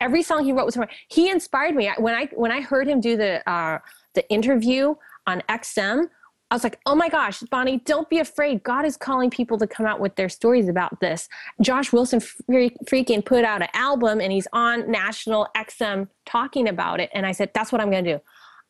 Every 0.00 0.22
song 0.22 0.44
he 0.44 0.52
wrote 0.52 0.66
was 0.66 0.74
from 0.74 0.88
he 1.08 1.30
inspired 1.30 1.74
me. 1.74 1.90
When 1.98 2.14
i 2.14 2.28
when 2.34 2.52
i 2.52 2.60
heard 2.60 2.88
him 2.88 3.00
do 3.00 3.16
the 3.16 3.48
uh, 3.48 3.78
the 4.14 4.28
interview 4.30 4.94
on 5.26 5.42
xm 5.48 6.06
i 6.52 6.54
was 6.54 6.62
like 6.62 6.78
oh 6.86 6.94
my 6.94 7.08
gosh 7.08 7.40
bonnie 7.50 7.78
don't 7.78 8.08
be 8.10 8.18
afraid. 8.18 8.62
God 8.62 8.84
is 8.84 8.96
calling 8.96 9.30
people 9.30 9.58
to 9.58 9.66
come 9.66 9.86
out 9.86 10.00
with 10.00 10.14
their 10.16 10.28
stories 10.28 10.68
about 10.68 11.00
this. 11.00 11.28
Josh 11.60 11.92
wilson 11.92 12.20
freaking 12.20 13.24
put 13.24 13.44
out 13.44 13.62
an 13.62 13.68
album 13.74 14.20
and 14.20 14.30
he's 14.30 14.46
on 14.52 14.90
national 14.90 15.48
xm 15.56 16.08
talking 16.26 16.68
about 16.68 17.00
it. 17.00 17.10
And 17.14 17.26
i 17.26 17.32
said 17.32 17.50
that's 17.54 17.72
what 17.72 17.80
i'm 17.80 17.90
going 17.90 18.04
to 18.04 18.14
do. 18.14 18.20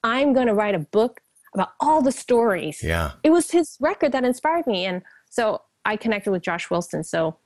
I'm 0.05 0.33
going 0.33 0.47
to 0.47 0.55
write 0.55 0.75
a 0.75 0.81
book 0.81 1.21
about 1.55 1.73
all 1.81 2.01
the 2.01 2.13
stories. 2.13 2.83
Yeah. 2.83 3.13
It 3.23 3.31
was 3.31 3.51
his 3.51 3.77
record 3.81 4.13
that 4.13 4.25
inspired 4.25 4.67
me. 4.67 4.87
And 4.87 5.03
so 5.29 5.63
i 5.85 5.97
connected 5.97 6.31
with 6.31 6.43
josh 6.43 6.71
wilson. 6.71 7.03
So 7.05 7.37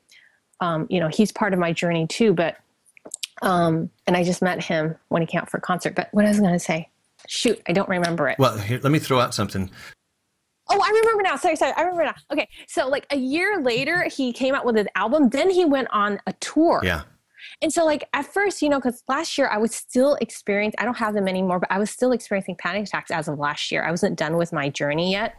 um, 0.61 0.87
you 0.91 1.01
know 1.01 1.09
he's 1.09 1.33
part 1.33 1.53
of 1.55 1.59
my 1.59 1.73
journey 1.73 2.07
too 2.07 2.33
but 2.33 2.57
um, 3.43 3.91
and 4.07 4.17
I 4.17 4.25
just 4.25 4.43
met 4.43 4.63
him 4.63 4.97
when 5.09 5.23
he 5.23 5.27
came 5.27 5.41
out 5.41 5.51
for 5.51 5.59
a 5.59 5.61
concert. 5.61 5.95
But 5.95 6.09
what 6.13 6.25
I 6.25 6.29
was 6.29 6.41
going 6.41 6.53
to 6.53 6.59
say, 6.59 6.89
shoot, 7.29 7.61
I 7.69 7.73
don't 7.73 7.89
remember 7.89 8.29
it. 8.29 8.39
Well, 8.39 8.57
here, 8.59 8.81
let 8.83 8.91
me 8.91 8.99
throw 8.99 9.21
out 9.21 9.35
something. 9.35 9.71
Oh, 10.69 10.81
I 10.83 10.89
remember 10.89 11.23
now. 11.23 11.37
Sorry, 11.37 11.57
sorry. 11.57 11.73
I 11.77 11.83
remember 11.83 12.05
now. 12.05 12.15
Okay. 12.33 12.49
So, 12.67 12.89
like 12.89 13.07
a 13.11 13.17
year 13.17 13.61
later, 13.63 14.05
he 14.05 14.33
came 14.33 14.55
out 14.55 14.65
with 14.65 14.77
his 14.77 14.87
album. 14.95 15.29
Then 15.29 15.51
he 15.51 15.65
went 15.65 15.89
on 15.93 16.19
a 16.27 16.33
tour. 16.35 16.81
Yeah. 16.83 17.03
And 17.63 17.73
so, 17.73 17.85
like 17.85 18.09
at 18.13 18.27
first, 18.27 18.61
you 18.61 18.69
know, 18.69 18.79
because 18.79 19.03
last 19.09 19.39
year 19.39 19.49
I 19.49 19.59
was 19.59 19.75
still 19.75 20.17
experiencing, 20.21 20.79
I 20.79 20.85
don't 20.85 20.97
have 20.97 21.15
them 21.15 21.29
anymore, 21.29 21.61
but 21.61 21.71
I 21.71 21.79
was 21.79 21.91
still 21.91 22.13
experiencing 22.13 22.57
panic 22.57 22.87
attacks 22.87 23.11
as 23.11 23.29
of 23.29 23.39
last 23.39 23.71
year. 23.71 23.85
I 23.85 23.91
wasn't 23.91 24.19
done 24.19 24.37
with 24.37 24.53
my 24.53 24.69
journey 24.69 25.13
yet, 25.13 25.35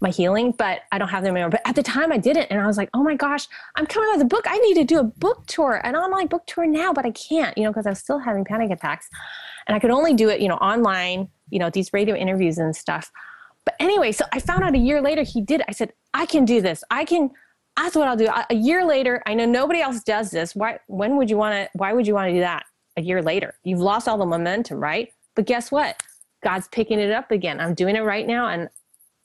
my 0.00 0.10
healing, 0.10 0.52
but 0.52 0.80
I 0.90 0.98
don't 0.98 1.08
have 1.08 1.22
them 1.22 1.36
anymore. 1.36 1.50
But 1.50 1.62
at 1.64 1.76
the 1.76 1.82
time 1.82 2.10
I 2.10 2.18
didn't. 2.18 2.46
And 2.50 2.60
I 2.60 2.66
was 2.66 2.76
like, 2.76 2.88
oh 2.94 3.02
my 3.02 3.14
gosh, 3.14 3.46
I'm 3.76 3.86
coming 3.86 4.08
out 4.10 4.16
with 4.16 4.22
a 4.22 4.28
book. 4.28 4.46
I 4.48 4.58
need 4.58 4.74
to 4.74 4.84
do 4.84 4.98
a 4.98 5.04
book 5.04 5.46
tour, 5.46 5.80
an 5.84 5.94
online 5.94 6.26
book 6.26 6.46
tour 6.46 6.66
now, 6.66 6.92
but 6.92 7.04
I 7.04 7.10
can't, 7.10 7.56
you 7.56 7.64
know, 7.64 7.70
because 7.70 7.86
I 7.86 7.90
was 7.90 8.00
still 8.00 8.18
having 8.18 8.44
panic 8.44 8.70
attacks. 8.70 9.08
And 9.66 9.76
I 9.76 9.78
could 9.78 9.90
only 9.90 10.14
do 10.14 10.30
it, 10.30 10.40
you 10.40 10.48
know, 10.48 10.56
online, 10.56 11.28
you 11.50 11.58
know, 11.58 11.70
these 11.70 11.92
radio 11.92 12.16
interviews 12.16 12.58
and 12.58 12.74
stuff. 12.74 13.10
But 13.64 13.76
anyway, 13.80 14.12
so 14.12 14.24
I 14.32 14.40
found 14.40 14.62
out 14.62 14.74
a 14.74 14.78
year 14.78 15.00
later 15.00 15.22
he 15.22 15.40
did 15.40 15.60
it. 15.60 15.66
I 15.68 15.72
said, 15.72 15.92
I 16.12 16.26
can 16.26 16.44
do 16.44 16.60
this. 16.60 16.84
I 16.90 17.04
can 17.04 17.30
that's 17.76 17.96
what 17.96 18.06
I'll 18.06 18.16
do. 18.16 18.28
A 18.50 18.54
year 18.54 18.84
later, 18.84 19.20
I 19.26 19.34
know 19.34 19.46
nobody 19.46 19.80
else 19.80 20.02
does 20.02 20.30
this. 20.30 20.54
Why 20.54 20.78
when 20.86 21.16
would 21.16 21.28
you 21.28 21.36
want 21.36 21.54
to 21.54 21.68
why 21.74 21.92
would 21.92 22.06
you 22.06 22.14
want 22.14 22.28
to 22.28 22.34
do 22.34 22.40
that 22.40 22.64
a 22.96 23.02
year 23.02 23.22
later? 23.22 23.54
You've 23.64 23.80
lost 23.80 24.06
all 24.06 24.18
the 24.18 24.26
momentum, 24.26 24.78
right? 24.78 25.12
But 25.34 25.46
guess 25.46 25.72
what? 25.72 26.00
God's 26.42 26.68
picking 26.68 27.00
it 27.00 27.10
up 27.10 27.30
again. 27.30 27.60
I'm 27.60 27.74
doing 27.74 27.96
it 27.96 28.02
right 28.02 28.26
now 28.26 28.48
and 28.48 28.68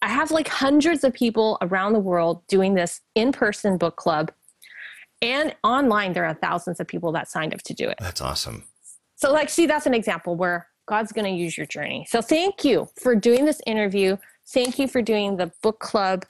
I 0.01 0.07
have 0.07 0.31
like 0.31 0.47
hundreds 0.47 1.03
of 1.03 1.13
people 1.13 1.57
around 1.61 1.93
the 1.93 1.99
world 1.99 2.47
doing 2.47 2.73
this 2.73 3.01
in-person 3.15 3.77
book 3.77 3.97
club. 3.97 4.31
And 5.21 5.53
online 5.63 6.13
there 6.13 6.25
are 6.25 6.33
thousands 6.33 6.79
of 6.79 6.87
people 6.87 7.11
that 7.11 7.29
signed 7.29 7.53
up 7.53 7.61
to 7.63 7.73
do 7.73 7.89
it. 7.89 7.97
That's 7.99 8.21
awesome. 8.21 8.63
So 9.15 9.31
like 9.31 9.49
see 9.49 9.67
that's 9.67 9.85
an 9.85 9.93
example 9.93 10.35
where 10.35 10.67
God's 10.89 11.11
going 11.11 11.25
to 11.25 11.41
use 11.41 11.57
your 11.57 11.67
journey. 11.67 12.05
So 12.09 12.21
thank 12.21 12.65
you 12.65 12.89
for 13.01 13.15
doing 13.15 13.45
this 13.45 13.61
interview. 13.65 14.17
Thank 14.47 14.79
you 14.79 14.87
for 14.87 15.01
doing 15.01 15.37
the 15.37 15.51
book 15.61 15.79
club 15.79 16.25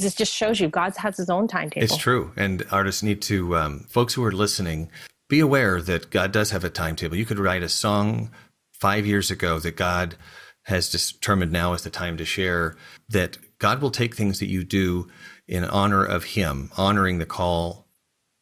this 0.00 0.14
just 0.14 0.34
shows 0.34 0.60
you 0.60 0.68
God 0.68 0.94
has 0.96 1.16
his 1.16 1.30
own 1.30 1.48
timetable. 1.48 1.84
It's 1.84 1.96
true. 1.96 2.32
And 2.36 2.64
artists 2.70 3.02
need 3.02 3.22
to, 3.22 3.56
um, 3.56 3.80
folks 3.88 4.14
who 4.14 4.24
are 4.24 4.32
listening, 4.32 4.90
be 5.28 5.40
aware 5.40 5.80
that 5.82 6.10
God 6.10 6.32
does 6.32 6.50
have 6.50 6.64
a 6.64 6.70
timetable. 6.70 7.16
You 7.16 7.24
could 7.24 7.38
write 7.38 7.62
a 7.62 7.68
song 7.68 8.30
five 8.72 9.06
years 9.06 9.30
ago 9.30 9.58
that 9.58 9.76
God 9.76 10.16
has 10.64 10.90
determined 10.90 11.52
now 11.52 11.72
is 11.72 11.82
the 11.82 11.90
time 11.90 12.16
to 12.18 12.24
share, 12.24 12.76
that 13.08 13.38
God 13.58 13.80
will 13.80 13.90
take 13.90 14.14
things 14.14 14.38
that 14.40 14.50
you 14.50 14.64
do 14.64 15.08
in 15.48 15.64
honor 15.64 16.04
of 16.04 16.24
Him, 16.24 16.70
honoring 16.76 17.18
the 17.18 17.26
call 17.26 17.86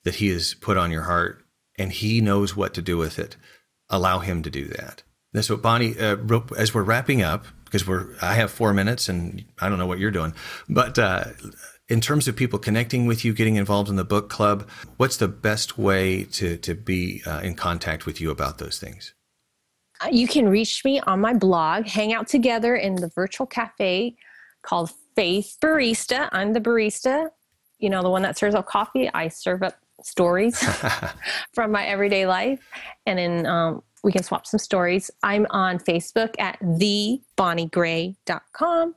that 0.05 0.17
He 0.17 0.29
has 0.29 0.55
put 0.55 0.77
on 0.77 0.91
your 0.91 1.03
heart, 1.03 1.45
and 1.79 1.93
He 1.93 2.21
knows 2.21 2.57
what 2.57 2.75
to 2.75 2.83
do 2.83 2.97
with 2.97 3.19
it. 3.19 3.37
Allow 3.89 4.21
Him 4.21 4.43
to 4.43 4.51
do 4.51 4.67
that. 4.69 5.03
That's 5.35 5.51
what 5.51 5.61
Bonnie, 5.61 5.99
uh, 5.99 6.17
as 6.57 6.73
we're 6.73 6.85
wrapping 6.85 7.21
up, 7.21 7.45
because 7.65 7.87
we're 7.87 8.07
I 8.23 8.35
have 8.35 8.53
four 8.53 8.73
minutes 8.73 9.09
and 9.09 9.45
I 9.61 9.69
don't 9.69 9.79
know 9.79 9.87
what 9.87 9.99
you're 9.99 10.13
doing, 10.13 10.33
but 10.69 10.97
uh, 10.97 11.25
in 11.89 12.01
terms 12.01 12.29
of 12.29 12.37
people 12.37 12.59
connecting 12.59 13.07
with 13.07 13.25
you, 13.25 13.35
getting 13.35 13.57
involved 13.57 13.91
in 13.91 13.97
the 13.97 14.05
book 14.05 14.31
club, 14.31 14.69
what's 14.97 15.17
the 15.17 15.27
best 15.27 15.77
way 15.77 16.23
to 16.25 16.57
to 16.59 16.75
be 16.75 17.21
uh, 17.27 17.41
in 17.43 17.57
contact 17.57 18.07
with 18.07 18.21
you 18.21 18.31
about 18.31 18.59
those 18.59 18.79
things? 18.79 19.13
Uh, 20.01 20.09
you 20.13 20.29
can 20.29 20.49
reach 20.49 20.85
me 20.85 21.01
on 21.01 21.21
my 21.21 21.35
blog. 21.35 21.87
Hang 21.87 22.13
out 22.13 22.29
together 22.29 22.77
in 22.77 22.95
the 22.95 23.09
virtual 23.09 23.47
cafe 23.47 24.17
called 24.63 24.91
Faith 25.17 25.57
Barista. 25.61 26.29
I'm 26.31 26.53
the 26.53 26.61
barista. 26.61 27.29
You 27.81 27.91
know, 27.91 28.03
the 28.03 28.11
one 28.11 28.23
that 28.23 28.39
serves 28.39 28.55
up 28.55 28.67
coffee. 28.67 29.11
I 29.13 29.27
serve 29.29 29.65
up 29.65 29.75
stories 30.01 30.59
from 31.53 31.73
my 31.73 31.85
everyday 31.87 32.25
life, 32.25 32.61
and 33.05 33.19
in 33.19 33.47
um, 33.47 33.83
we 34.05 34.13
can 34.13 34.23
swap 34.23 34.47
some 34.47 34.59
stories. 34.59 35.11
I'm 35.23 35.47
on 35.51 35.79
Facebook 35.79 36.35
at 36.39 36.61
thebonniegray.com. 36.61 38.95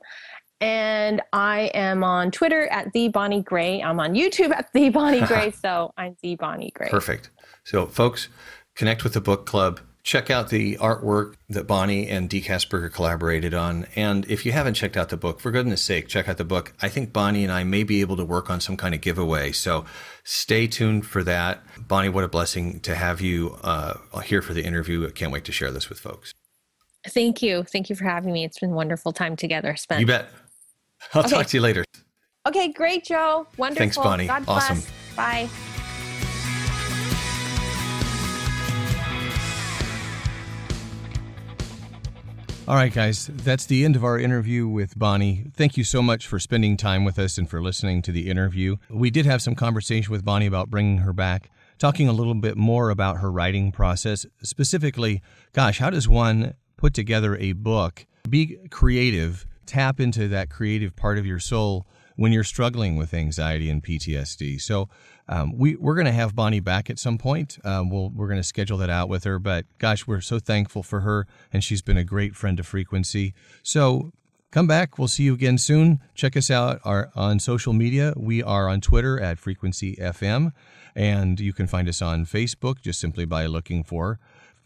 And 0.60 1.22
I 1.32 1.70
am 1.72 2.02
on 2.02 2.32
Twitter 2.32 2.66
at 2.68 2.92
the 2.92 3.08
Bonnie 3.08 3.42
Gray. 3.42 3.80
I'm 3.80 4.00
on 4.00 4.14
YouTube 4.14 4.50
at 4.50 4.70
the 4.74 4.90
Bonnie 4.90 5.20
Gray. 5.22 5.50
so 5.62 5.94
I'm 5.96 6.16
the 6.22 6.34
Bonnie 6.34 6.72
Gray. 6.74 6.88
Perfect. 6.90 7.30
So, 7.64 7.86
folks, 7.86 8.28
connect 8.74 9.04
with 9.04 9.14
the 9.14 9.20
book 9.20 9.46
club 9.46 9.78
check 10.02 10.30
out 10.30 10.48
the 10.48 10.76
artwork 10.76 11.34
that 11.48 11.66
Bonnie 11.66 12.08
and 12.08 12.28
Dee 12.28 12.40
Kasperger 12.40 12.92
collaborated 12.92 13.54
on. 13.54 13.86
And 13.94 14.24
if 14.30 14.46
you 14.46 14.52
haven't 14.52 14.74
checked 14.74 14.96
out 14.96 15.10
the 15.10 15.16
book, 15.16 15.40
for 15.40 15.50
goodness 15.50 15.82
sake, 15.82 16.08
check 16.08 16.28
out 16.28 16.38
the 16.38 16.44
book. 16.44 16.72
I 16.80 16.88
think 16.88 17.12
Bonnie 17.12 17.44
and 17.44 17.52
I 17.52 17.64
may 17.64 17.82
be 17.82 18.00
able 18.00 18.16
to 18.16 18.24
work 18.24 18.50
on 18.50 18.60
some 18.60 18.76
kind 18.76 18.94
of 18.94 19.00
giveaway. 19.00 19.52
So 19.52 19.84
stay 20.24 20.66
tuned 20.66 21.06
for 21.06 21.22
that. 21.24 21.62
Bonnie, 21.78 22.08
what 22.08 22.24
a 22.24 22.28
blessing 22.28 22.80
to 22.80 22.94
have 22.94 23.20
you 23.20 23.58
uh, 23.62 23.94
here 24.24 24.42
for 24.42 24.54
the 24.54 24.64
interview. 24.64 25.06
I 25.06 25.10
can't 25.10 25.32
wait 25.32 25.44
to 25.44 25.52
share 25.52 25.70
this 25.70 25.88
with 25.88 25.98
folks. 25.98 26.32
Thank 27.06 27.42
you. 27.42 27.62
Thank 27.64 27.90
you 27.90 27.96
for 27.96 28.04
having 28.04 28.32
me. 28.32 28.44
It's 28.44 28.58
been 28.58 28.72
wonderful 28.72 29.12
time 29.12 29.36
together 29.36 29.76
spent. 29.76 30.00
You 30.00 30.06
bet. 30.06 30.30
I'll 31.14 31.20
okay. 31.20 31.30
talk 31.30 31.46
to 31.46 31.56
you 31.56 31.60
later. 31.60 31.84
Okay, 32.46 32.72
great, 32.72 33.04
Joe. 33.04 33.46
Wonderful. 33.56 33.78
Thanks, 33.78 33.96
Bonnie. 33.96 34.26
God 34.26 34.44
awesome. 34.48 34.76
Bless. 34.76 34.90
Bye. 35.16 35.48
All 42.68 42.74
right, 42.74 42.92
guys, 42.92 43.30
that's 43.32 43.64
the 43.64 43.82
end 43.82 43.96
of 43.96 44.04
our 44.04 44.18
interview 44.18 44.68
with 44.68 44.98
Bonnie. 44.98 45.46
Thank 45.56 45.78
you 45.78 45.84
so 45.84 46.02
much 46.02 46.26
for 46.26 46.38
spending 46.38 46.76
time 46.76 47.02
with 47.02 47.18
us 47.18 47.38
and 47.38 47.48
for 47.48 47.62
listening 47.62 48.02
to 48.02 48.12
the 48.12 48.28
interview. 48.28 48.76
We 48.90 49.08
did 49.08 49.24
have 49.24 49.40
some 49.40 49.54
conversation 49.54 50.12
with 50.12 50.22
Bonnie 50.22 50.44
about 50.44 50.68
bringing 50.68 50.98
her 50.98 51.14
back, 51.14 51.50
talking 51.78 52.08
a 52.08 52.12
little 52.12 52.34
bit 52.34 52.58
more 52.58 52.90
about 52.90 53.20
her 53.20 53.32
writing 53.32 53.72
process. 53.72 54.26
Specifically, 54.42 55.22
gosh, 55.54 55.78
how 55.78 55.88
does 55.88 56.10
one 56.10 56.52
put 56.76 56.92
together 56.92 57.38
a 57.38 57.52
book, 57.52 58.04
be 58.28 58.58
creative, 58.70 59.46
tap 59.64 59.98
into 59.98 60.28
that 60.28 60.50
creative 60.50 60.94
part 60.94 61.16
of 61.16 61.24
your 61.24 61.40
soul 61.40 61.86
when 62.18 62.32
you're 62.32 62.44
struggling 62.44 62.96
with 62.96 63.14
anxiety 63.14 63.70
and 63.70 63.82
PTSD? 63.82 64.60
So, 64.60 64.88
um, 65.28 65.56
we 65.56 65.76
we're 65.76 65.94
going 65.94 66.06
to 66.06 66.12
have 66.12 66.34
Bonnie 66.34 66.60
back 66.60 66.90
at 66.90 66.98
some 66.98 67.18
point. 67.18 67.58
Um, 67.64 67.90
we'll 67.90 68.10
we're 68.10 68.28
going 68.28 68.40
to 68.40 68.44
schedule 68.44 68.78
that 68.78 68.90
out 68.90 69.08
with 69.08 69.24
her. 69.24 69.38
But 69.38 69.66
gosh, 69.78 70.06
we're 70.06 70.20
so 70.20 70.38
thankful 70.38 70.82
for 70.82 71.00
her, 71.00 71.26
and 71.52 71.62
she's 71.62 71.82
been 71.82 71.98
a 71.98 72.04
great 72.04 72.34
friend 72.34 72.56
to 72.56 72.62
Frequency. 72.62 73.34
So 73.62 74.12
come 74.50 74.66
back. 74.66 74.98
We'll 74.98 75.08
see 75.08 75.24
you 75.24 75.34
again 75.34 75.58
soon. 75.58 76.00
Check 76.14 76.36
us 76.36 76.50
out 76.50 76.80
our, 76.84 77.10
on 77.14 77.38
social 77.40 77.72
media. 77.72 78.14
We 78.16 78.42
are 78.42 78.68
on 78.68 78.80
Twitter 78.80 79.20
at 79.20 79.38
Frequency 79.38 79.96
FM, 79.96 80.52
and 80.94 81.38
you 81.38 81.52
can 81.52 81.66
find 81.66 81.88
us 81.88 82.00
on 82.00 82.24
Facebook 82.24 82.80
just 82.80 82.98
simply 82.98 83.26
by 83.26 83.46
looking 83.46 83.84
for 83.84 84.18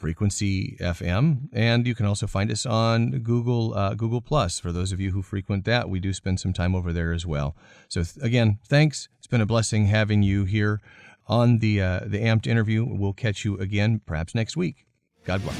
Frequency 0.02 0.76
FM, 0.80 1.48
and 1.52 1.86
you 1.86 1.94
can 1.94 2.06
also 2.06 2.26
find 2.26 2.50
us 2.50 2.66
on 2.66 3.20
Google 3.20 3.72
uh, 3.72 3.94
Google 3.94 4.20
Plus. 4.20 4.58
For 4.58 4.72
those 4.72 4.90
of 4.90 4.98
you 4.98 5.12
who 5.12 5.22
frequent 5.22 5.64
that, 5.64 5.88
we 5.88 6.00
do 6.00 6.12
spend 6.12 6.40
some 6.40 6.52
time 6.52 6.74
over 6.74 6.92
there 6.92 7.12
as 7.12 7.24
well. 7.24 7.54
So 7.88 8.02
th- 8.02 8.16
again, 8.20 8.58
thanks. 8.66 9.08
It's 9.18 9.28
been 9.28 9.40
a 9.40 9.46
blessing 9.46 9.86
having 9.86 10.24
you 10.24 10.44
here 10.44 10.80
on 11.28 11.60
the 11.60 11.80
uh, 11.80 12.00
the 12.04 12.18
Amped 12.18 12.48
interview. 12.48 12.84
We'll 12.84 13.12
catch 13.12 13.44
you 13.44 13.56
again, 13.58 14.00
perhaps 14.04 14.34
next 14.34 14.56
week. 14.56 14.86
God 15.24 15.40
bless. 15.40 15.56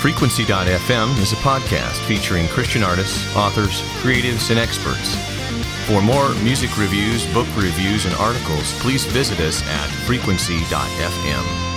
Frequency.fm 0.00 1.18
is 1.18 1.34
a 1.34 1.36
podcast 1.36 2.02
featuring 2.06 2.48
Christian 2.48 2.82
artists, 2.82 3.36
authors, 3.36 3.82
creatives, 4.00 4.48
and 4.48 4.58
experts. 4.58 5.14
For 5.84 6.00
more 6.00 6.34
music 6.42 6.78
reviews, 6.78 7.30
book 7.34 7.46
reviews, 7.56 8.06
and 8.06 8.14
articles, 8.14 8.72
please 8.80 9.04
visit 9.04 9.38
us 9.40 9.62
at 9.64 9.90
frequency.fm. 10.06 11.75